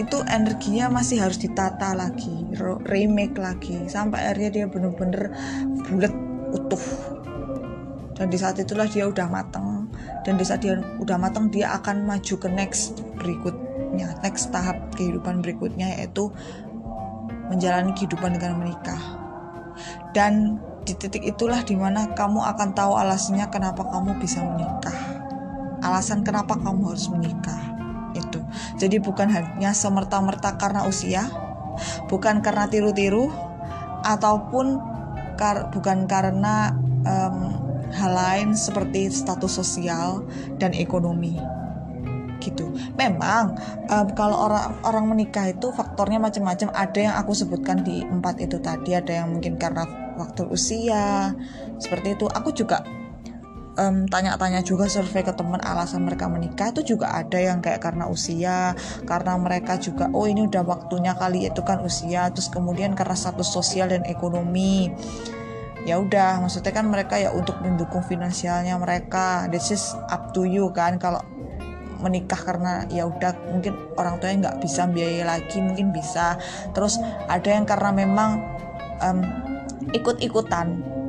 itu 0.00 0.22
energinya 0.24 0.88
masih 0.88 1.20
harus 1.20 1.36
ditata 1.36 1.92
lagi 1.92 2.48
remake 2.88 3.36
lagi 3.36 3.84
sampai 3.84 4.32
akhirnya 4.32 4.50
dia 4.62 4.66
bener-bener 4.70 5.34
bulat 5.90 6.14
utuh. 6.56 6.84
Dan 8.16 8.28
di 8.28 8.36
saat 8.36 8.60
itulah 8.60 8.88
dia 8.88 9.08
udah 9.08 9.28
matang 9.28 9.88
dan 10.24 10.36
di 10.36 10.44
saat 10.44 10.64
dia 10.64 10.76
udah 11.00 11.16
matang 11.16 11.48
dia 11.48 11.72
akan 11.76 12.04
maju 12.04 12.34
ke 12.36 12.48
next 12.52 13.00
berikutnya 13.16 14.12
next 14.20 14.52
tahap 14.52 14.92
kehidupan 14.96 15.40
berikutnya 15.40 16.00
yaitu 16.00 16.28
menjalani 17.48 17.92
kehidupan 17.96 18.36
dengan 18.36 18.60
menikah. 18.60 19.00
Dan 20.12 20.60
di 20.84 20.96
titik 20.96 21.24
itulah 21.24 21.60
di 21.64 21.76
mana 21.76 22.12
kamu 22.16 22.40
akan 22.40 22.68
tahu 22.72 22.92
alasannya 22.96 23.48
kenapa 23.52 23.84
kamu 23.88 24.16
bisa 24.16 24.40
menikah 24.40 24.99
alasan 25.80 26.24
kenapa 26.24 26.56
kamu 26.56 26.92
harus 26.94 27.08
menikah 27.08 27.60
itu. 28.14 28.40
Jadi 28.78 28.98
bukan 28.98 29.30
hanya 29.30 29.70
semerta-merta 29.70 30.58
karena 30.58 30.86
usia, 30.86 31.28
bukan 32.10 32.42
karena 32.42 32.66
tiru-tiru, 32.66 33.30
ataupun 34.04 34.80
kar 35.36 35.72
bukan 35.72 36.04
karena 36.04 36.74
um, 37.06 37.56
hal 37.90 38.12
lain 38.12 38.48
seperti 38.54 39.10
status 39.10 39.50
sosial 39.50 40.22
dan 40.60 40.76
ekonomi 40.76 41.38
gitu. 42.40 42.72
Memang 42.96 43.56
um, 43.92 44.06
kalau 44.16 44.48
orang 44.48 44.80
orang 44.82 45.04
menikah 45.12 45.52
itu 45.52 45.68
faktornya 45.76 46.16
macam-macam. 46.16 46.72
Ada 46.72 46.98
yang 46.98 47.14
aku 47.20 47.32
sebutkan 47.36 47.84
di 47.84 48.00
empat 48.00 48.40
itu 48.40 48.56
tadi. 48.58 48.96
Ada 48.96 49.22
yang 49.22 49.36
mungkin 49.36 49.60
karena 49.60 49.84
faktor 50.16 50.48
usia 50.48 51.36
seperti 51.76 52.16
itu. 52.16 52.24
Aku 52.32 52.50
juga 52.56 52.80
um, 53.78 54.08
tanya-tanya 54.08 54.64
juga 54.66 54.90
survei 54.90 55.22
ke 55.22 55.30
teman 55.36 55.60
alasan 55.62 56.02
mereka 56.02 56.26
menikah 56.26 56.74
itu 56.74 56.96
juga 56.96 57.14
ada 57.14 57.38
yang 57.38 57.62
kayak 57.62 57.78
karena 57.82 58.08
usia 58.10 58.74
karena 59.06 59.36
mereka 59.38 59.78
juga 59.78 60.10
oh 60.10 60.26
ini 60.26 60.48
udah 60.48 60.64
waktunya 60.66 61.14
kali 61.14 61.46
itu 61.46 61.62
kan 61.62 61.84
usia 61.84 62.32
terus 62.32 62.50
kemudian 62.50 62.96
karena 62.98 63.14
status 63.14 63.50
sosial 63.52 63.92
dan 63.92 64.02
ekonomi. 64.08 64.90
Ya 65.88 65.96
udah 65.96 66.44
maksudnya 66.44 66.76
kan 66.76 66.92
mereka 66.92 67.16
ya 67.16 67.32
untuk 67.32 67.56
mendukung 67.64 68.04
finansialnya 68.04 68.76
mereka. 68.76 69.48
This 69.48 69.72
is 69.72 69.96
up 70.12 70.36
to 70.36 70.44
you 70.44 70.68
kan 70.76 71.00
kalau 71.00 71.24
menikah 72.04 72.36
karena 72.36 72.84
ya 72.88 73.08
udah 73.08 73.32
mungkin 73.48 73.76
orang 73.96 74.20
tuanya 74.20 74.36
nggak 74.48 74.58
bisa 74.60 74.84
biaya 74.92 75.24
lagi 75.24 75.56
mungkin 75.64 75.88
bisa. 75.88 76.36
Terus 76.76 77.00
ada 77.32 77.48
yang 77.48 77.64
karena 77.64 77.96
memang 77.96 78.44
um, 79.00 79.24
ikut-ikutan 79.96 80.99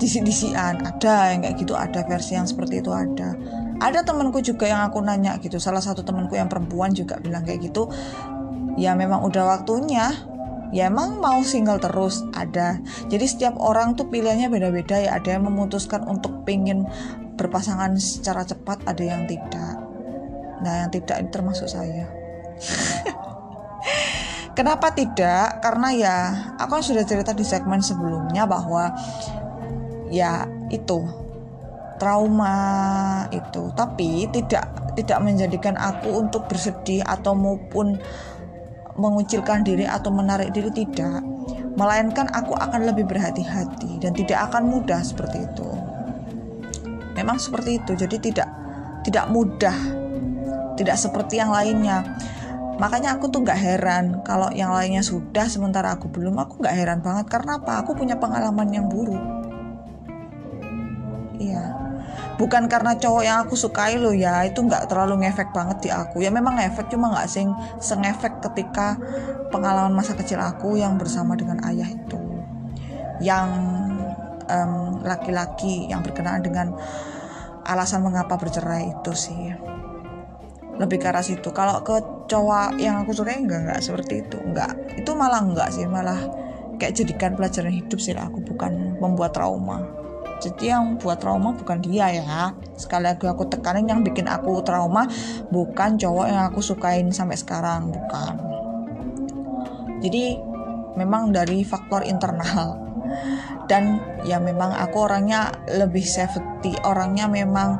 disi-disian 0.00 0.80
ada 0.80 1.30
yang 1.30 1.44
kayak 1.44 1.56
gitu 1.60 1.76
ada 1.76 2.00
versi 2.08 2.32
yang 2.34 2.48
seperti 2.48 2.80
itu 2.80 2.88
ada. 2.90 3.36
Ada 3.80 4.04
temanku 4.04 4.40
juga 4.40 4.68
yang 4.68 4.80
aku 4.88 5.00
nanya 5.04 5.36
gitu. 5.40 5.60
Salah 5.60 5.84
satu 5.84 6.00
temanku 6.00 6.36
yang 6.36 6.48
perempuan 6.48 6.96
juga 6.96 7.20
bilang 7.20 7.44
kayak 7.44 7.70
gitu. 7.70 7.92
Ya 8.80 8.96
memang 8.96 9.20
udah 9.24 9.56
waktunya. 9.56 10.12
Ya 10.70 10.86
emang 10.86 11.18
mau 11.20 11.40
single 11.44 11.80
terus 11.82 12.24
ada. 12.32 12.80
Jadi 13.12 13.24
setiap 13.26 13.58
orang 13.60 13.96
tuh 13.96 14.08
pilihannya 14.08 14.48
beda-beda 14.48 15.00
ya. 15.00 15.16
Ada 15.16 15.36
yang 15.36 15.48
memutuskan 15.48 16.04
untuk 16.08 16.44
pengen 16.44 16.88
berpasangan 17.40 17.96
secara 17.96 18.44
cepat 18.44 18.84
ada 18.84 19.00
yang 19.00 19.24
tidak. 19.24 19.80
Nah 20.60 20.84
yang 20.84 20.90
tidak 20.92 21.16
ini 21.16 21.30
termasuk 21.32 21.68
saya. 21.68 22.04
Kenapa 24.60 24.92
tidak? 24.92 25.64
Karena 25.64 25.88
ya 25.96 26.16
aku 26.60 26.76
kan 26.76 26.84
sudah 26.84 27.04
cerita 27.08 27.32
di 27.32 27.48
segmen 27.48 27.80
sebelumnya 27.80 28.44
bahwa 28.44 28.92
ya 30.10 30.44
itu. 30.68 31.06
Trauma 31.96 32.56
itu. 33.30 33.70
Tapi 33.72 34.26
tidak 34.34 34.94
tidak 34.98 35.18
menjadikan 35.22 35.78
aku 35.78 36.26
untuk 36.26 36.50
bersedih 36.50 37.00
atau 37.06 37.32
maupun 37.32 37.96
mengucilkan 38.98 39.62
diri 39.62 39.86
atau 39.86 40.10
menarik 40.12 40.50
diri 40.52 40.68
tidak. 40.74 41.22
Melainkan 41.78 42.28
aku 42.34 42.52
akan 42.58 42.90
lebih 42.90 43.08
berhati-hati 43.08 44.02
dan 44.02 44.12
tidak 44.12 44.50
akan 44.50 44.68
mudah 44.68 45.00
seperti 45.00 45.46
itu. 45.46 45.70
Memang 47.14 47.38
seperti 47.38 47.80
itu. 47.80 47.92
Jadi 47.94 48.16
tidak 48.18 48.48
tidak 49.06 49.30
mudah. 49.30 49.76
Tidak 50.76 50.96
seperti 50.96 51.36
yang 51.36 51.52
lainnya. 51.52 52.04
Makanya 52.80 53.20
aku 53.20 53.28
tuh 53.28 53.44
nggak 53.44 53.60
heran 53.60 54.24
kalau 54.24 54.48
yang 54.56 54.72
lainnya 54.72 55.04
sudah 55.04 55.44
sementara 55.52 56.00
aku 56.00 56.08
belum. 56.08 56.40
Aku 56.40 56.64
nggak 56.64 56.74
heran 56.76 57.00
banget. 57.04 57.28
Karena 57.28 57.60
apa? 57.60 57.84
Aku 57.84 57.92
punya 57.92 58.16
pengalaman 58.16 58.72
yang 58.72 58.88
buruk 58.88 59.39
iya. 61.40 61.64
Bukan 62.36 62.68
karena 62.68 62.96
cowok 62.96 63.22
yang 63.24 63.38
aku 63.44 63.56
sukai 63.56 63.96
lo 63.96 64.12
ya. 64.12 64.44
Itu 64.44 64.64
nggak 64.64 64.92
terlalu 64.92 65.24
ngefek 65.24 65.56
banget 65.56 65.88
di 65.88 65.90
aku. 65.92 66.20
Ya 66.20 66.28
memang 66.28 66.60
ngefek 66.60 66.92
cuma 66.92 67.12
nggak 67.12 67.28
sing 67.28 67.48
sengefek 67.80 68.44
ketika 68.44 69.00
pengalaman 69.48 69.96
masa 69.96 70.12
kecil 70.12 70.40
aku 70.40 70.76
yang 70.76 71.00
bersama 71.00 71.36
dengan 71.36 71.64
ayah 71.64 71.88
itu. 71.88 72.20
Yang 73.20 73.48
laki-laki 75.06 75.86
um, 75.86 75.96
yang 75.96 76.00
berkenaan 76.02 76.42
dengan 76.42 76.74
alasan 77.64 78.04
mengapa 78.04 78.36
bercerai 78.36 78.92
itu 79.00 79.12
sih. 79.16 79.52
Lebih 80.80 80.96
ke 80.96 81.06
arah 81.12 81.24
situ. 81.24 81.52
Kalau 81.52 81.84
ke 81.84 82.26
cowok 82.28 82.80
yang 82.80 83.04
aku 83.04 83.12
suka 83.12 83.36
enggak 83.36 83.68
enggak 83.68 83.80
seperti 83.84 84.24
itu. 84.24 84.36
Enggak 84.40 84.72
itu 84.96 85.10
malah 85.12 85.44
enggak 85.44 85.68
sih 85.72 85.84
malah 85.84 86.18
kayak 86.80 86.96
jadikan 86.96 87.36
pelajaran 87.36 87.76
hidup 87.76 88.00
sih 88.00 88.16
aku 88.16 88.40
bukan 88.40 88.96
membuat 88.96 89.36
trauma 89.36 89.99
jadi 90.40 90.76
yang 90.76 90.96
buat 90.96 91.20
trauma 91.20 91.52
bukan 91.52 91.84
dia 91.84 92.08
ya. 92.08 92.56
Sekali 92.74 93.12
lagi 93.12 93.28
aku 93.28 93.44
tekanin 93.52 93.92
yang 93.92 94.00
bikin 94.00 94.24
aku 94.24 94.64
trauma 94.64 95.04
bukan 95.52 96.00
cowok 96.00 96.26
yang 96.32 96.48
aku 96.48 96.64
sukain 96.64 97.12
sampai 97.12 97.36
sekarang 97.36 97.92
bukan. 97.92 98.34
Jadi 100.00 100.40
memang 100.96 101.30
dari 101.36 101.60
faktor 101.60 102.08
internal. 102.08 102.80
Dan 103.68 104.00
ya 104.24 104.40
memang 104.40 104.74
aku 104.74 105.06
orangnya 105.06 105.52
lebih 105.70 106.02
safety 106.02 106.74
orangnya 106.82 107.30
memang 107.30 107.78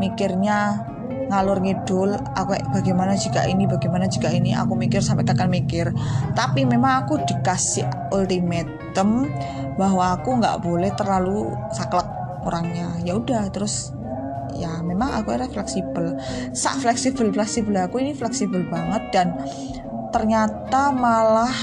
mikirnya 0.00 0.88
ngalur 1.30 1.62
ngidul 1.62 2.18
aku 2.34 2.58
bagaimana 2.74 3.14
jika 3.14 3.46
ini 3.46 3.70
bagaimana 3.70 4.10
jika 4.10 4.34
ini? 4.34 4.50
Aku 4.58 4.74
mikir 4.74 4.98
sampai 4.98 5.22
kakak 5.22 5.46
mikir. 5.46 5.94
Tapi 6.34 6.66
memang 6.66 7.06
aku 7.06 7.22
dikasih 7.22 7.86
ultimatum 8.10 9.30
bahwa 9.78 10.18
aku 10.18 10.42
nggak 10.42 10.58
boleh 10.60 10.90
terlalu 10.98 11.54
saklek 11.70 12.06
orangnya. 12.42 12.98
Ya 13.06 13.14
udah 13.14 13.46
terus 13.54 13.94
ya 14.58 14.82
memang 14.82 15.14
aku 15.22 15.30
era 15.30 15.46
fleksibel. 15.46 16.18
Sak 16.50 16.82
fleksibel 16.82 17.30
fleksibel 17.30 17.78
aku 17.78 18.02
ini 18.02 18.12
fleksibel 18.12 18.66
banget 18.66 19.02
dan 19.14 19.38
ternyata 20.10 20.90
malah 20.90 21.54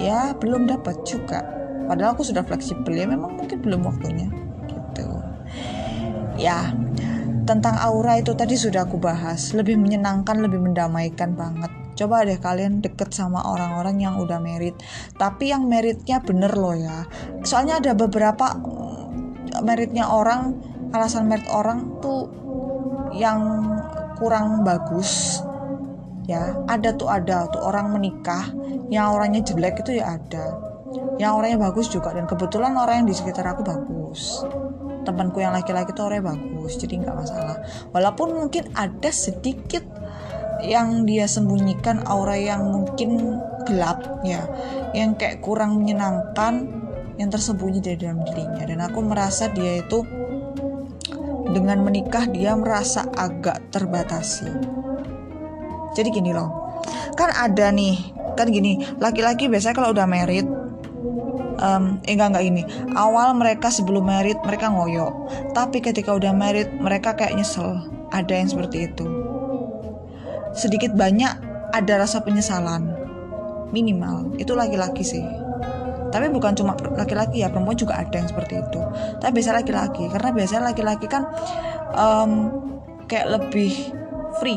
ya 0.00 0.32
belum 0.32 0.64
dapat 0.64 1.04
juga. 1.04 1.44
Padahal 1.84 2.16
aku 2.16 2.24
sudah 2.24 2.44
fleksibel 2.44 2.96
ya 2.96 3.04
memang 3.04 3.36
mungkin 3.36 3.60
belum 3.60 3.84
waktunya 3.84 4.28
gitu. 4.68 5.08
Ya 6.38 6.72
tentang 7.48 7.80
aura 7.80 8.20
itu 8.20 8.36
tadi 8.36 8.60
sudah 8.60 8.84
aku 8.84 9.00
bahas. 9.00 9.56
Lebih 9.56 9.80
menyenangkan 9.80 10.36
lebih 10.44 10.60
mendamaikan 10.60 11.32
banget. 11.32 11.72
Coba 11.96 12.22
deh 12.28 12.36
kalian 12.36 12.84
deket 12.84 13.16
sama 13.16 13.40
orang-orang 13.40 14.04
yang 14.04 14.20
udah 14.20 14.36
merit. 14.36 14.76
Tapi 15.16 15.48
yang 15.48 15.64
meritnya 15.64 16.20
bener 16.20 16.52
loh 16.52 16.76
ya. 16.76 17.08
Soalnya 17.40 17.80
ada 17.80 17.96
beberapa 17.96 18.52
mm, 18.52 19.64
meritnya 19.64 20.12
orang 20.12 20.52
alasan 20.92 21.24
merit 21.24 21.48
orang 21.48 21.98
tuh 22.04 22.28
yang 23.16 23.40
kurang 24.20 24.60
bagus 24.68 25.40
ya. 26.28 26.52
Ada 26.68 26.92
tuh 27.00 27.08
ada 27.08 27.48
tuh 27.48 27.64
orang 27.64 27.96
menikah 27.96 28.52
yang 28.92 29.16
orangnya 29.16 29.40
jelek 29.40 29.80
itu 29.88 30.04
ya 30.04 30.20
ada. 30.20 30.60
Yang 31.16 31.32
orangnya 31.32 31.58
bagus 31.64 31.88
juga 31.88 32.12
dan 32.12 32.28
kebetulan 32.28 32.76
orang 32.76 33.02
yang 33.02 33.08
di 33.08 33.16
sekitar 33.16 33.48
aku 33.48 33.64
bagus 33.64 34.44
temanku 35.08 35.40
yang 35.40 35.56
laki-laki 35.56 35.96
itu 35.96 36.04
orangnya 36.04 36.36
bagus 36.36 36.76
jadi 36.76 36.94
nggak 37.00 37.16
masalah. 37.16 37.56
Walaupun 37.96 38.28
mungkin 38.36 38.68
ada 38.76 39.08
sedikit 39.08 39.80
yang 40.60 41.08
dia 41.08 41.24
sembunyikan 41.24 42.04
aura 42.04 42.36
yang 42.36 42.68
mungkin 42.68 43.40
gelap 43.64 44.20
ya 44.26 44.44
yang 44.92 45.16
kayak 45.16 45.40
kurang 45.40 45.80
menyenangkan 45.80 46.68
yang 47.16 47.32
tersembunyi 47.32 47.80
di 47.80 47.96
dalam 47.96 48.20
dirinya. 48.28 48.68
Dan 48.68 48.84
aku 48.84 49.00
merasa 49.00 49.48
dia 49.48 49.80
itu 49.80 50.04
dengan 51.48 51.80
menikah 51.80 52.28
dia 52.28 52.52
merasa 52.52 53.08
agak 53.16 53.72
terbatasi. 53.72 54.52
Jadi 55.96 56.08
gini 56.12 56.36
loh 56.36 56.68
kan 57.18 57.34
ada 57.34 57.74
nih 57.74 57.98
kan 58.38 58.46
gini 58.46 58.78
laki-laki 59.02 59.50
biasanya 59.50 59.74
kalau 59.74 59.90
udah 59.90 60.06
married 60.06 60.46
um, 61.58 61.98
eh 62.06 62.14
enggak 62.14 62.34
enggak 62.34 62.46
ini 62.46 62.62
awal 62.94 63.34
mereka 63.34 63.68
sebelum 63.68 64.06
merit 64.06 64.38
mereka 64.42 64.70
ngoyo. 64.70 65.28
Tapi 65.52 65.82
ketika 65.82 66.14
udah 66.14 66.32
merit 66.32 66.70
mereka 66.78 67.14
kayak 67.14 67.36
nyesel. 67.38 67.78
Ada 68.08 68.40
yang 68.40 68.48
seperti 68.48 68.88
itu. 68.88 69.04
Sedikit 70.56 70.96
banyak 70.96 71.28
ada 71.76 71.94
rasa 72.00 72.24
penyesalan. 72.24 72.88
Minimal. 73.68 74.32
Itu 74.40 74.56
laki-laki 74.56 75.04
sih. 75.04 75.20
Tapi 76.08 76.32
bukan 76.32 76.56
cuma 76.56 76.72
laki-laki 76.96 77.44
ya 77.44 77.52
perempuan 77.52 77.76
juga 77.76 78.00
ada 78.00 78.16
yang 78.16 78.24
seperti 78.24 78.64
itu. 78.64 78.80
Tapi 79.20 79.30
biasa 79.36 79.60
laki-laki. 79.60 80.08
Karena 80.08 80.32
biasanya 80.32 80.62
laki-laki 80.72 81.04
kan 81.04 81.28
um, 81.92 82.48
kayak 83.04 83.28
lebih 83.28 83.76
free. 84.40 84.56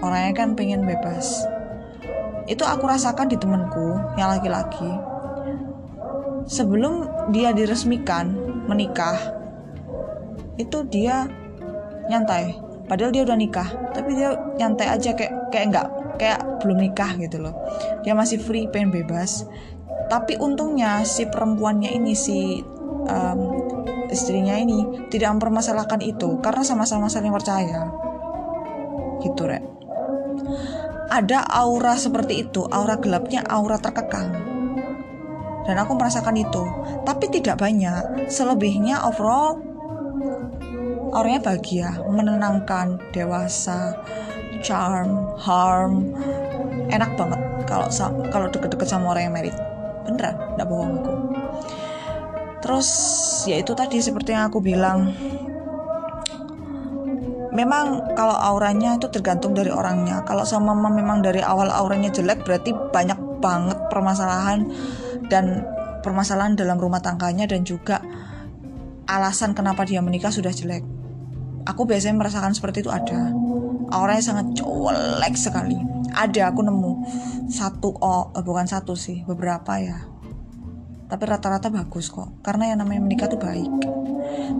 Orangnya 0.00 0.32
kan 0.32 0.56
pengen 0.56 0.88
bebas. 0.88 1.44
Itu 2.48 2.64
aku 2.64 2.88
rasakan 2.88 3.28
di 3.28 3.36
temenku 3.36 4.00
yang 4.16 4.32
laki-laki 4.32 4.88
sebelum 6.46 7.10
dia 7.34 7.50
diresmikan 7.50 8.30
menikah 8.70 9.18
itu 10.56 10.86
dia 10.88 11.26
nyantai. 12.06 12.56
Padahal 12.86 13.10
dia 13.10 13.26
udah 13.26 13.34
nikah 13.34 13.68
tapi 13.92 14.14
dia 14.14 14.38
nyantai 14.56 14.86
aja 14.94 15.10
kayak 15.12 15.50
kayak 15.50 15.64
enggak 15.74 15.86
kayak 16.16 16.40
belum 16.62 16.78
nikah 16.80 17.10
gitu 17.18 17.42
loh. 17.42 17.54
Dia 18.06 18.14
masih 18.14 18.38
free 18.38 18.70
pengen 18.70 18.94
bebas. 18.94 19.44
Tapi 20.06 20.38
untungnya 20.38 21.02
si 21.02 21.26
perempuannya 21.26 21.90
ini 21.90 22.14
si 22.14 22.62
um, 23.10 23.40
istrinya 24.06 24.54
ini 24.54 25.10
tidak 25.10 25.34
mempermasalahkan 25.34 25.98
itu 25.98 26.38
karena 26.38 26.62
sama-sama 26.62 27.10
saling 27.10 27.34
percaya. 27.34 27.90
Gitu 29.18 29.42
rek. 29.42 29.66
Ada 31.10 31.42
aura 31.42 31.98
seperti 31.98 32.46
itu 32.46 32.62
aura 32.70 32.98
gelapnya 33.02 33.42
aura 33.46 33.78
terkekang 33.82 34.55
dan 35.66 35.76
aku 35.82 35.98
merasakan 35.98 36.38
itu. 36.38 36.64
Tapi 37.02 37.26
tidak 37.28 37.58
banyak. 37.58 38.30
Selebihnya 38.30 39.02
overall 39.02 39.58
orangnya 41.10 41.42
bahagia. 41.42 41.90
Menenangkan 42.06 43.02
dewasa 43.10 43.98
charm 44.62 45.34
harm. 45.36 46.14
Enak 46.86 47.18
banget 47.18 47.40
kalau 47.66 47.90
kalau 48.30 48.46
deket-deket 48.46 48.86
sama 48.86 49.12
orang 49.12 49.28
yang 49.28 49.34
married 49.34 49.56
beneran 50.06 50.38
nggak 50.54 50.68
bohong 50.70 51.02
aku. 51.02 51.14
Terus 52.62 52.88
ya 53.50 53.58
itu 53.58 53.74
tadi 53.74 53.98
seperti 53.98 54.32
yang 54.32 54.48
aku 54.48 54.62
bilang. 54.62 55.10
Memang 57.56 58.12
kalau 58.12 58.36
auranya 58.36 59.00
itu 59.00 59.08
tergantung 59.08 59.56
dari 59.56 59.72
orangnya. 59.72 60.20
Kalau 60.28 60.44
sama 60.44 60.76
memang 60.76 61.24
dari 61.24 61.40
awal 61.40 61.72
auranya 61.72 62.12
jelek 62.12 62.44
berarti 62.44 62.76
banyak 62.92 63.16
banget 63.40 63.80
permasalahan 63.88 64.68
dan 65.26 65.66
permasalahan 66.06 66.54
dalam 66.54 66.78
rumah 66.78 67.02
tangganya 67.02 67.50
dan 67.50 67.66
juga 67.66 67.98
alasan 69.10 69.54
kenapa 69.58 69.82
dia 69.82 69.98
menikah 69.98 70.30
sudah 70.30 70.54
jelek. 70.54 70.86
Aku 71.66 71.82
biasanya 71.82 72.22
merasakan 72.22 72.54
seperti 72.54 72.86
itu 72.86 72.94
ada. 72.94 73.34
Auranya 73.90 74.22
sangat 74.22 74.54
jelek 74.54 75.34
sekali. 75.34 75.78
Ada 76.14 76.54
aku 76.54 76.62
nemu 76.62 76.92
satu 77.50 77.90
oh 77.98 78.30
eh, 78.34 78.42
bukan 78.42 78.66
satu 78.70 78.94
sih 78.94 79.26
beberapa 79.26 79.78
ya. 79.82 79.98
Tapi 81.06 81.22
rata-rata 81.22 81.70
bagus 81.70 82.10
kok 82.10 82.42
karena 82.42 82.74
yang 82.74 82.82
namanya 82.82 83.02
menikah 83.02 83.30
tuh 83.30 83.38
baik. 83.38 83.70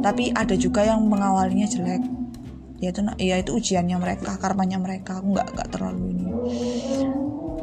Tapi 0.02 0.30
ada 0.34 0.54
juga 0.58 0.82
yang 0.82 1.02
mengawalinya 1.06 1.66
jelek. 1.66 2.02
Ya 2.82 2.92
itu 2.92 3.00
ya 3.18 3.40
itu 3.40 3.56
ujiannya 3.56 3.96
mereka, 3.98 4.36
karmanya 4.36 4.78
mereka. 4.78 5.18
Aku 5.22 5.32
nggak 5.32 5.48
nggak 5.54 5.68
terlalu 5.74 6.12
ini. 6.12 6.26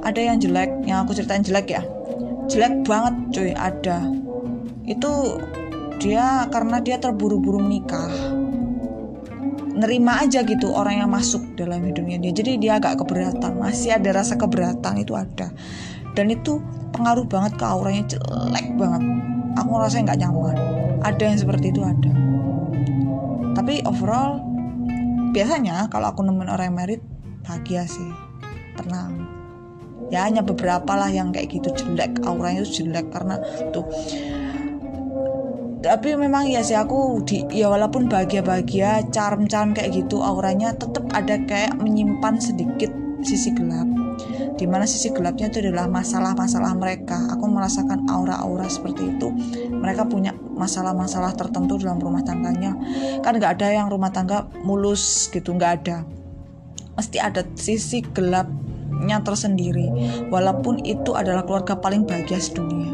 Ada 0.03 0.19
yang 0.19 0.37
jelek, 0.39 0.71
yang 0.83 1.07
aku 1.07 1.15
ceritain 1.15 1.45
jelek 1.45 1.79
ya 1.79 1.83
jelek 2.47 2.83
banget 2.83 3.15
cuy 3.31 3.51
ada. 3.55 4.03
Itu 4.83 5.39
dia 5.99 6.47
karena 6.51 6.83
dia 6.83 6.99
terburu-buru 6.99 7.63
nikah. 7.63 8.11
Nerima 9.73 10.21
aja 10.21 10.45
gitu 10.45 10.69
orang 10.69 11.01
yang 11.01 11.09
masuk 11.09 11.57
dalam 11.57 11.81
hidupnya 11.81 12.21
dia. 12.21 12.33
Jadi 12.35 12.61
dia 12.61 12.77
agak 12.77 13.01
keberatan. 13.01 13.57
Masih 13.57 13.95
ada 13.95 14.09
rasa 14.13 14.37
keberatan 14.37 15.01
itu 15.01 15.17
ada. 15.17 15.49
Dan 16.13 16.29
itu 16.29 16.61
pengaruh 16.93 17.25
banget 17.25 17.57
ke 17.57 17.65
auranya. 17.65 18.03
Jelek 18.05 18.67
banget. 18.77 19.03
Aku 19.57 19.69
ngerasa 19.73 20.03
nggak 20.05 20.19
nyaman. 20.21 20.57
Ada 21.01 21.23
yang 21.33 21.39
seperti 21.41 21.73
itu 21.73 21.81
ada. 21.81 22.11
Tapi 23.53 23.81
overall 23.85 24.41
biasanya 25.33 25.89
kalau 25.89 26.13
aku 26.13 26.21
nemuin 26.21 26.51
orang 26.53 26.69
yang 26.69 26.77
merit 26.77 27.01
bahagia 27.41 27.89
sih. 27.89 28.11
Tenang 28.77 29.42
ya 30.09 30.25
hanya 30.27 30.41
beberapa 30.43 30.97
lah 30.97 31.11
yang 31.11 31.31
kayak 31.31 31.51
gitu 31.53 31.69
jelek. 31.75 32.23
Auranya 32.25 32.65
itu 32.65 32.83
jelek 32.83 33.11
karena 33.13 33.39
tuh. 33.71 33.85
Tapi 35.83 36.15
memang 36.15 36.47
ya 36.47 36.63
sih 36.63 36.79
aku 36.79 37.27
di 37.27 37.43
ya 37.51 37.67
walaupun 37.67 38.07
bahagia-bahagia 38.07 39.11
charm-charm 39.11 39.75
kayak 39.75 39.91
gitu 39.91 40.23
auranya 40.23 40.71
tetap 40.71 41.03
ada 41.11 41.35
kayak 41.43 41.75
menyimpan 41.75 42.39
sedikit 42.39 42.87
sisi 43.19 43.51
gelap. 43.51 43.83
Di 44.55 44.63
mana 44.63 44.87
sisi 44.87 45.11
gelapnya 45.11 45.51
itu 45.51 45.59
adalah 45.59 45.91
masalah-masalah 45.91 46.71
mereka. 46.79 47.19
Aku 47.35 47.51
merasakan 47.51 48.07
aura-aura 48.07 48.63
seperti 48.71 49.11
itu. 49.11 49.27
Mereka 49.75 50.07
punya 50.07 50.31
masalah-masalah 50.55 51.35
tertentu 51.35 51.75
dalam 51.75 51.99
rumah 51.99 52.23
tangganya. 52.23 52.71
Kan 53.19 53.43
nggak 53.43 53.59
ada 53.59 53.75
yang 53.75 53.91
rumah 53.91 54.13
tangga 54.15 54.47
mulus 54.63 55.27
gitu 55.35 55.51
nggak 55.51 55.73
ada. 55.83 56.07
Mesti 56.95 57.17
ada 57.19 57.43
sisi 57.59 58.05
gelap 58.15 58.47
nya 59.01 59.23
tersendiri 59.25 59.89
walaupun 60.29 60.83
itu 60.85 61.17
adalah 61.17 61.41
keluarga 61.47 61.79
paling 61.79 62.05
bahagia 62.05 62.37
sedunia 62.37 62.93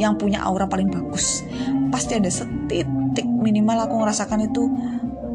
yang 0.00 0.18
punya 0.18 0.42
aura 0.42 0.66
paling 0.66 0.90
bagus 0.90 1.44
pasti 1.92 2.18
ada 2.18 2.30
setitik 2.30 3.26
minimal 3.26 3.84
aku 3.84 3.94
ngerasakan 4.00 4.48
itu 4.48 4.64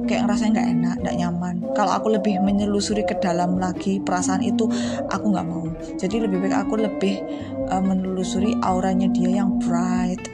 kayak 0.10 0.26
ngerasanya 0.26 0.52
nggak 0.58 0.70
enak, 0.74 0.96
nggak 1.06 1.18
nyaman. 1.22 1.56
Kalau 1.78 1.92
aku 1.94 2.08
lebih 2.10 2.42
menyelusuri 2.42 3.06
ke 3.06 3.14
dalam 3.22 3.62
lagi 3.62 4.02
perasaan 4.02 4.42
itu, 4.42 4.66
aku 5.06 5.26
nggak 5.30 5.46
mau. 5.46 5.70
Jadi 6.02 6.26
lebih 6.26 6.42
baik 6.42 6.66
aku 6.66 6.82
lebih 6.82 7.22
uh, 7.70 7.78
menelusuri 7.78 8.58
auranya 8.66 9.06
dia 9.14 9.38
yang 9.46 9.62
bright, 9.62 10.26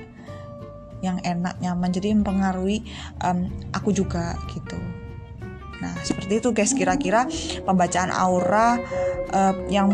yang 1.04 1.19
enak, 1.28 1.60
nyaman. 1.60 1.91
Jadi 1.91 2.15
mempengaruhi 2.15 2.88
um, 3.28 3.52
aku 3.76 3.91
juga 3.91 4.39
gitu. 4.56 4.80
Nah, 5.84 5.94
seperti 6.04 6.40
itu 6.40 6.50
guys 6.56 6.72
kira-kira 6.72 7.28
pembacaan 7.68 8.12
aura 8.12 8.80
uh, 9.36 9.54
yang 9.68 9.92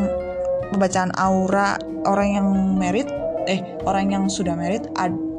pembacaan 0.71 1.11
aura 1.17 1.75
orang 2.05 2.29
yang 2.37 2.47
merit 2.77 3.07
eh 3.49 3.61
orang 3.83 4.13
yang 4.13 4.23
sudah 4.29 4.53
merit 4.53 4.85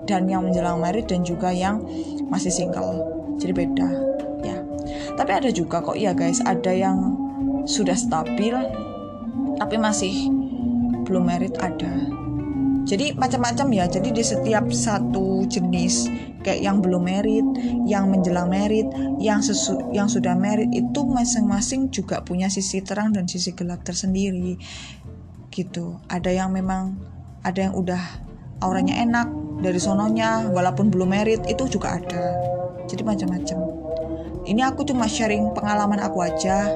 dan 0.07 0.27
yang 0.27 0.43
menjelang 0.43 0.83
merit 0.83 1.07
dan 1.07 1.23
juga 1.23 1.55
yang 1.55 1.79
masih 2.27 2.51
single. 2.51 3.07
Jadi 3.39 3.53
beda 3.55 3.89
ya. 4.43 4.59
Tapi 5.15 5.31
ada 5.31 5.51
juga 5.55 5.81
kok 5.81 5.97
ya 5.97 6.13
guys, 6.13 6.43
ada 6.43 6.75
yang 6.75 7.15
sudah 7.63 7.95
stabil 7.95 8.55
tapi 9.57 9.79
masih 9.79 10.27
belum 11.07 11.31
merit 11.31 11.55
ada. 11.63 12.12
Jadi 12.83 13.15
macam-macam 13.15 13.69
ya. 13.71 13.85
Jadi 13.87 14.11
di 14.11 14.25
setiap 14.27 14.67
satu 14.75 15.47
jenis 15.47 16.11
kayak 16.43 16.61
yang 16.61 16.83
belum 16.83 17.03
merit, 17.07 17.47
yang 17.87 18.11
menjelang 18.11 18.51
merit, 18.51 18.91
yang 19.23 19.39
sesu 19.39 19.79
yang 19.95 20.11
sudah 20.11 20.35
merit 20.35 20.69
itu 20.75 21.01
masing-masing 21.07 21.95
juga 21.95 22.27
punya 22.27 22.51
sisi 22.51 22.83
terang 22.83 23.15
dan 23.15 23.31
sisi 23.31 23.55
gelap 23.55 23.87
tersendiri. 23.87 24.59
Gitu. 25.53 26.03
Ada 26.11 26.35
yang 26.35 26.51
memang 26.51 26.99
ada 27.47 27.71
yang 27.71 27.75
udah 27.79 28.03
auranya 28.63 28.99
enak 29.03 29.27
dari 29.63 29.79
sononya 29.79 30.51
walaupun 30.51 30.91
belum 30.91 31.15
merit 31.15 31.43
itu 31.47 31.71
juga 31.71 31.99
ada. 32.03 32.23
Jadi 32.91 33.03
macam-macam. 33.07 33.59
Ini 34.43 34.59
aku 34.67 34.83
cuma 34.83 35.07
sharing 35.07 35.55
pengalaman 35.55 36.03
aku 36.03 36.19
aja. 36.19 36.67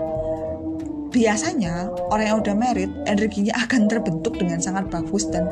Biasanya 1.17 1.89
orang 2.13 2.27
yang 2.29 2.39
udah 2.45 2.53
merit 2.53 2.93
energinya 3.09 3.57
akan 3.65 3.89
terbentuk 3.89 4.37
dengan 4.37 4.61
sangat 4.61 4.93
bagus 4.93 5.25
dan 5.33 5.49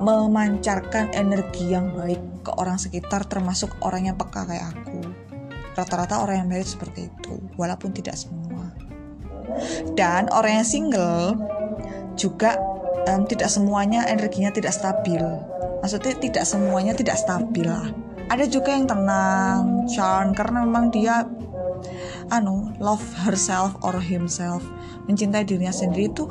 memancarkan 0.00 1.12
energi 1.12 1.68
yang 1.68 1.92
baik 1.92 2.16
ke 2.40 2.50
orang 2.56 2.80
sekitar 2.80 3.28
termasuk 3.28 3.68
orang 3.84 4.08
yang 4.08 4.16
peka 4.16 4.48
kayak 4.48 4.72
aku. 4.72 5.04
Rata-rata 5.76 6.24
orang 6.24 6.44
yang 6.44 6.48
married 6.48 6.72
seperti 6.72 7.12
itu 7.12 7.36
walaupun 7.60 7.92
tidak 7.92 8.16
semua. 8.16 8.72
Dan 9.92 10.32
orang 10.32 10.64
yang 10.64 10.66
single 10.66 11.36
juga 12.16 12.56
um, 13.12 13.28
tidak 13.28 13.52
semuanya 13.52 14.08
energinya 14.08 14.48
tidak 14.48 14.72
stabil. 14.72 15.20
Maksudnya 15.84 16.16
tidak 16.16 16.44
semuanya 16.48 16.96
tidak 16.96 17.20
stabil 17.20 17.68
lah 17.68 17.92
ada 18.30 18.46
juga 18.46 18.70
yang 18.70 18.86
tenang 18.86 19.90
charm 19.90 20.30
karena 20.32 20.62
memang 20.62 20.94
dia 20.94 21.26
anu 22.30 22.70
love 22.78 23.02
herself 23.26 23.74
or 23.82 23.98
himself. 23.98 24.62
Mencintai 25.10 25.42
dirinya 25.42 25.74
sendiri 25.74 26.06
itu 26.06 26.30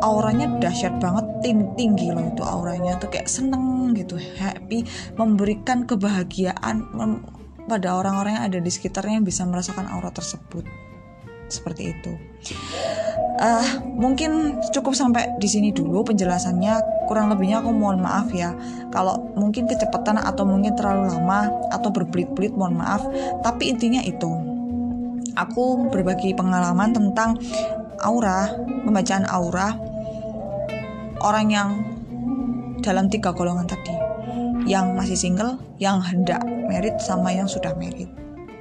auranya 0.00 0.48
dahsyat 0.56 0.96
banget 0.96 1.28
tinggi, 1.44 1.68
tinggi 1.76 2.08
loh 2.08 2.24
itu 2.24 2.40
auranya. 2.40 2.96
Tuh 2.96 3.12
kayak 3.12 3.28
seneng 3.28 3.92
gitu 3.92 4.16
happy 4.16 4.88
memberikan 5.20 5.84
kebahagiaan 5.84 6.88
pada 7.68 7.88
orang-orang 7.92 8.40
yang 8.40 8.44
ada 8.48 8.58
di 8.64 8.70
sekitarnya 8.72 9.20
yang 9.20 9.26
bisa 9.28 9.44
merasakan 9.44 9.84
aura 9.92 10.08
tersebut. 10.08 10.64
Seperti 11.52 11.92
itu 11.92 12.12
uh, 13.38 13.66
mungkin 13.94 14.62
cukup 14.70 14.94
sampai 14.94 15.34
di 15.38 15.48
sini 15.50 15.70
dulu 15.74 16.06
penjelasannya. 16.06 17.06
Kurang 17.10 17.28
lebihnya 17.32 17.60
aku 17.60 17.70
mohon 17.74 18.00
maaf 18.00 18.30
ya. 18.32 18.54
Kalau 18.94 19.20
mungkin 19.36 19.68
kecepatan 19.68 20.20
atau 20.20 20.46
mungkin 20.46 20.72
terlalu 20.78 21.12
lama 21.12 21.50
atau 21.74 21.90
berbelit-belit 21.90 22.54
mohon 22.54 22.78
maaf. 22.78 23.02
Tapi 23.42 23.70
intinya 23.70 24.00
itu 24.00 24.30
aku 25.34 25.90
berbagi 25.90 26.32
pengalaman 26.32 26.94
tentang 26.94 27.36
aura 28.04 28.50
pembacaan 28.86 29.26
aura 29.26 29.74
orang 31.24 31.46
yang 31.50 31.68
dalam 32.80 33.08
tiga 33.08 33.32
golongan 33.34 33.68
tadi. 33.68 33.94
Yang 34.64 34.86
masih 34.96 35.16
single 35.20 35.60
yang 35.76 36.00
hendak 36.00 36.40
merit 36.70 36.96
sama 36.96 37.28
yang 37.34 37.44
sudah 37.44 37.76
merit. 37.76 38.08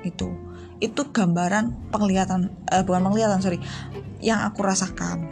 Itu 0.04 0.53
itu 0.84 1.08
gambaran 1.16 1.96
penglihatan 1.96 2.52
eh, 2.68 2.84
bukan 2.84 3.08
penglihatan 3.08 3.40
sorry 3.40 3.64
yang 4.20 4.44
aku 4.44 4.60
rasakan. 4.68 5.24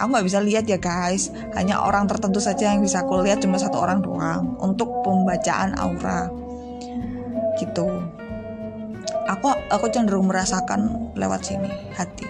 Aku 0.00 0.08
nggak 0.08 0.24
bisa 0.24 0.40
lihat 0.40 0.64
ya 0.64 0.80
guys. 0.80 1.28
Hanya 1.52 1.84
orang 1.84 2.08
tertentu 2.08 2.40
saja 2.40 2.72
yang 2.72 2.80
bisa 2.80 3.04
aku 3.04 3.20
lihat 3.20 3.44
cuma 3.44 3.60
satu 3.60 3.76
orang 3.76 4.00
doang 4.00 4.56
untuk 4.56 5.04
pembacaan 5.04 5.76
aura. 5.76 6.32
Gitu. 7.60 7.84
Aku 9.28 9.52
aku 9.68 9.86
cenderung 9.92 10.32
merasakan 10.32 11.12
lewat 11.12 11.44
sini 11.44 11.68
hati. 11.92 12.24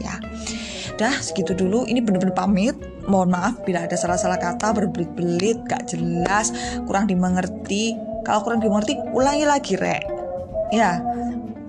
Ya. 0.00 0.16
Dah 0.96 1.12
segitu 1.20 1.52
dulu. 1.52 1.84
Ini 1.84 2.00
bener-bener 2.00 2.32
pamit. 2.32 2.76
Mohon 3.04 3.36
maaf 3.36 3.54
bila 3.68 3.84
ada 3.84 3.96
salah-salah 3.96 4.40
kata 4.40 4.72
berbelit-belit 4.72 5.60
gak 5.68 5.92
jelas 5.92 6.52
kurang 6.88 7.04
dimengerti. 7.04 7.92
Kalau 8.24 8.40
kurang 8.40 8.64
dimengerti 8.64 8.96
ulangi 9.12 9.44
lagi 9.44 9.76
rek. 9.76 10.04
Ya 10.72 11.04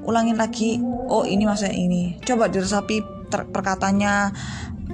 ulangin 0.06 0.38
lagi 0.38 0.82
oh 1.10 1.24
ini 1.28 1.44
maksudnya 1.46 1.76
ini. 1.76 2.18
Coba 2.24 2.48
diresapi 2.48 3.02
perkatanya 3.32 4.32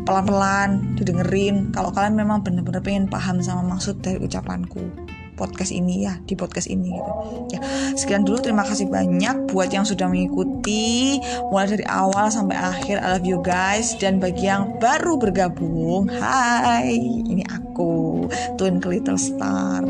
pelan-pelan 0.06 0.96
didengerin. 0.96 1.76
Kalau 1.76 1.92
kalian 1.92 2.16
memang 2.16 2.46
benar-benar 2.46 2.80
pengen 2.84 3.12
paham 3.12 3.44
sama 3.44 3.66
maksud 3.76 4.00
dari 4.00 4.22
ucapanku 4.24 5.08
podcast 5.38 5.70
ini 5.70 6.10
ya 6.10 6.18
di 6.26 6.34
podcast 6.34 6.66
ini 6.66 6.98
gitu. 6.98 7.12
Ya 7.54 7.60
sekian 7.94 8.26
dulu. 8.26 8.42
Terima 8.42 8.66
kasih 8.66 8.90
banyak 8.90 9.54
buat 9.54 9.70
yang 9.70 9.86
sudah 9.86 10.10
mengikuti 10.10 11.22
mulai 11.54 11.70
dari 11.70 11.86
awal 11.86 12.34
sampai 12.34 12.58
akhir. 12.58 12.98
I 13.00 13.08
love 13.16 13.28
you 13.30 13.40
guys. 13.46 13.94
Dan 14.02 14.18
bagi 14.18 14.50
yang 14.50 14.82
baru 14.82 15.22
bergabung 15.22 16.10
hai 16.10 16.98
ini 16.98 17.46
aku 17.46 18.26
Twinkle 18.58 18.98
Little 18.98 19.22
Star. 19.22 19.86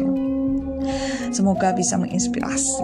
Semoga 1.32 1.72
bisa 1.76 1.96
menginspirasi 1.96 2.84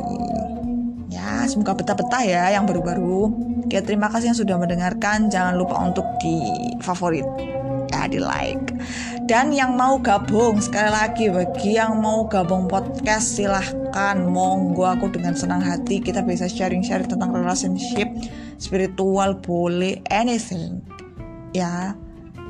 ya 1.13 1.45
semoga 1.45 1.77
betah-betah 1.77 2.23
ya 2.25 2.43
yang 2.57 2.65
baru-baru. 2.65 3.29
Oke 3.69 3.77
terima 3.85 4.09
kasih 4.09 4.33
yang 4.33 4.39
sudah 4.39 4.57
mendengarkan. 4.57 5.29
Jangan 5.29 5.53
lupa 5.53 5.77
untuk 5.85 6.05
di 6.17 6.41
favorit 6.81 7.25
ya 7.93 8.09
di 8.09 8.17
like 8.17 8.73
dan 9.29 9.53
yang 9.53 9.77
mau 9.77 10.01
gabung 10.01 10.57
sekali 10.57 10.89
lagi 10.89 11.25
bagi 11.29 11.77
yang 11.77 12.01
mau 12.01 12.25
gabung 12.25 12.65
podcast 12.65 13.37
silahkan. 13.37 14.17
Monggo 14.17 14.89
aku 14.89 15.13
dengan 15.13 15.37
senang 15.37 15.61
hati 15.61 16.01
kita 16.01 16.25
bisa 16.25 16.49
sharing-sharing 16.49 17.05
tentang 17.05 17.29
relationship 17.31 18.09
spiritual 18.57 19.37
boleh 19.37 20.01
anything. 20.09 20.81
Ya 21.53 21.93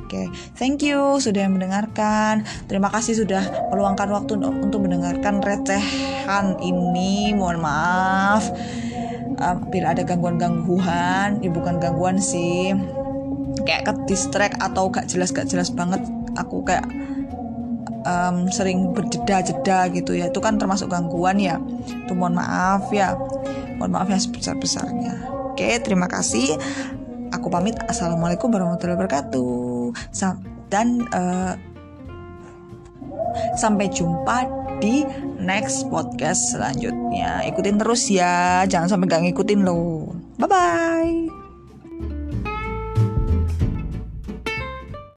Oke, 0.04 0.20
okay. 0.20 0.26
thank 0.52 0.84
you 0.84 1.16
sudah 1.16 1.48
mendengarkan. 1.48 2.44
Terima 2.68 2.92
kasih 2.92 3.24
sudah 3.24 3.40
meluangkan 3.72 4.12
waktu 4.12 4.36
untuk 4.36 4.84
mendengarkan 4.84 5.40
recehan 5.40 6.60
ini. 6.60 7.32
Mohon 7.32 7.64
maaf 7.64 8.44
um, 9.40 9.56
bila 9.72 9.96
ada 9.96 10.04
gangguan-gangguan, 10.04 11.40
ya 11.40 11.48
bukan 11.48 11.80
gangguan 11.80 12.20
sih. 12.20 12.76
Kayak 13.64 13.88
ke 13.88 13.92
distract 14.12 14.60
atau 14.60 14.92
gak 14.92 15.08
jelas 15.08 15.32
gak 15.32 15.48
jelas 15.48 15.72
banget. 15.72 16.04
Aku 16.36 16.60
kayak 16.68 16.84
um, 18.04 18.50
sering 18.52 18.92
berjeda-jeda 18.92 19.88
gitu 19.88 20.12
ya. 20.20 20.28
Itu 20.28 20.44
kan 20.44 20.60
termasuk 20.60 20.92
gangguan 20.92 21.40
ya. 21.40 21.56
Tuh 22.04 22.12
mohon 22.12 22.36
maaf 22.36 22.92
ya. 22.92 23.16
Mohon 23.80 23.92
maaf 23.96 24.08
yang 24.12 24.20
sebesar-besarnya. 24.20 25.32
Oke, 25.54 25.80
terima 25.80 26.12
kasih. 26.12 26.60
Aku 27.32 27.48
pamit. 27.48 27.78
Assalamualaikum 27.88 28.52
warahmatullahi 28.52 29.00
wabarakatuh 29.00 29.73
dan 30.72 31.06
uh, 31.14 31.54
sampai 33.58 33.90
jumpa 33.90 34.46
di 34.82 35.06
next 35.38 35.86
podcast 35.90 36.54
selanjutnya. 36.54 37.46
Ikutin 37.46 37.78
terus 37.78 38.10
ya 38.10 38.64
jangan 38.66 38.90
sampai 38.90 39.06
gak 39.06 39.22
ngikutin 39.30 39.60
lo 39.62 40.10
bye 40.38 40.50
bye 40.50 41.33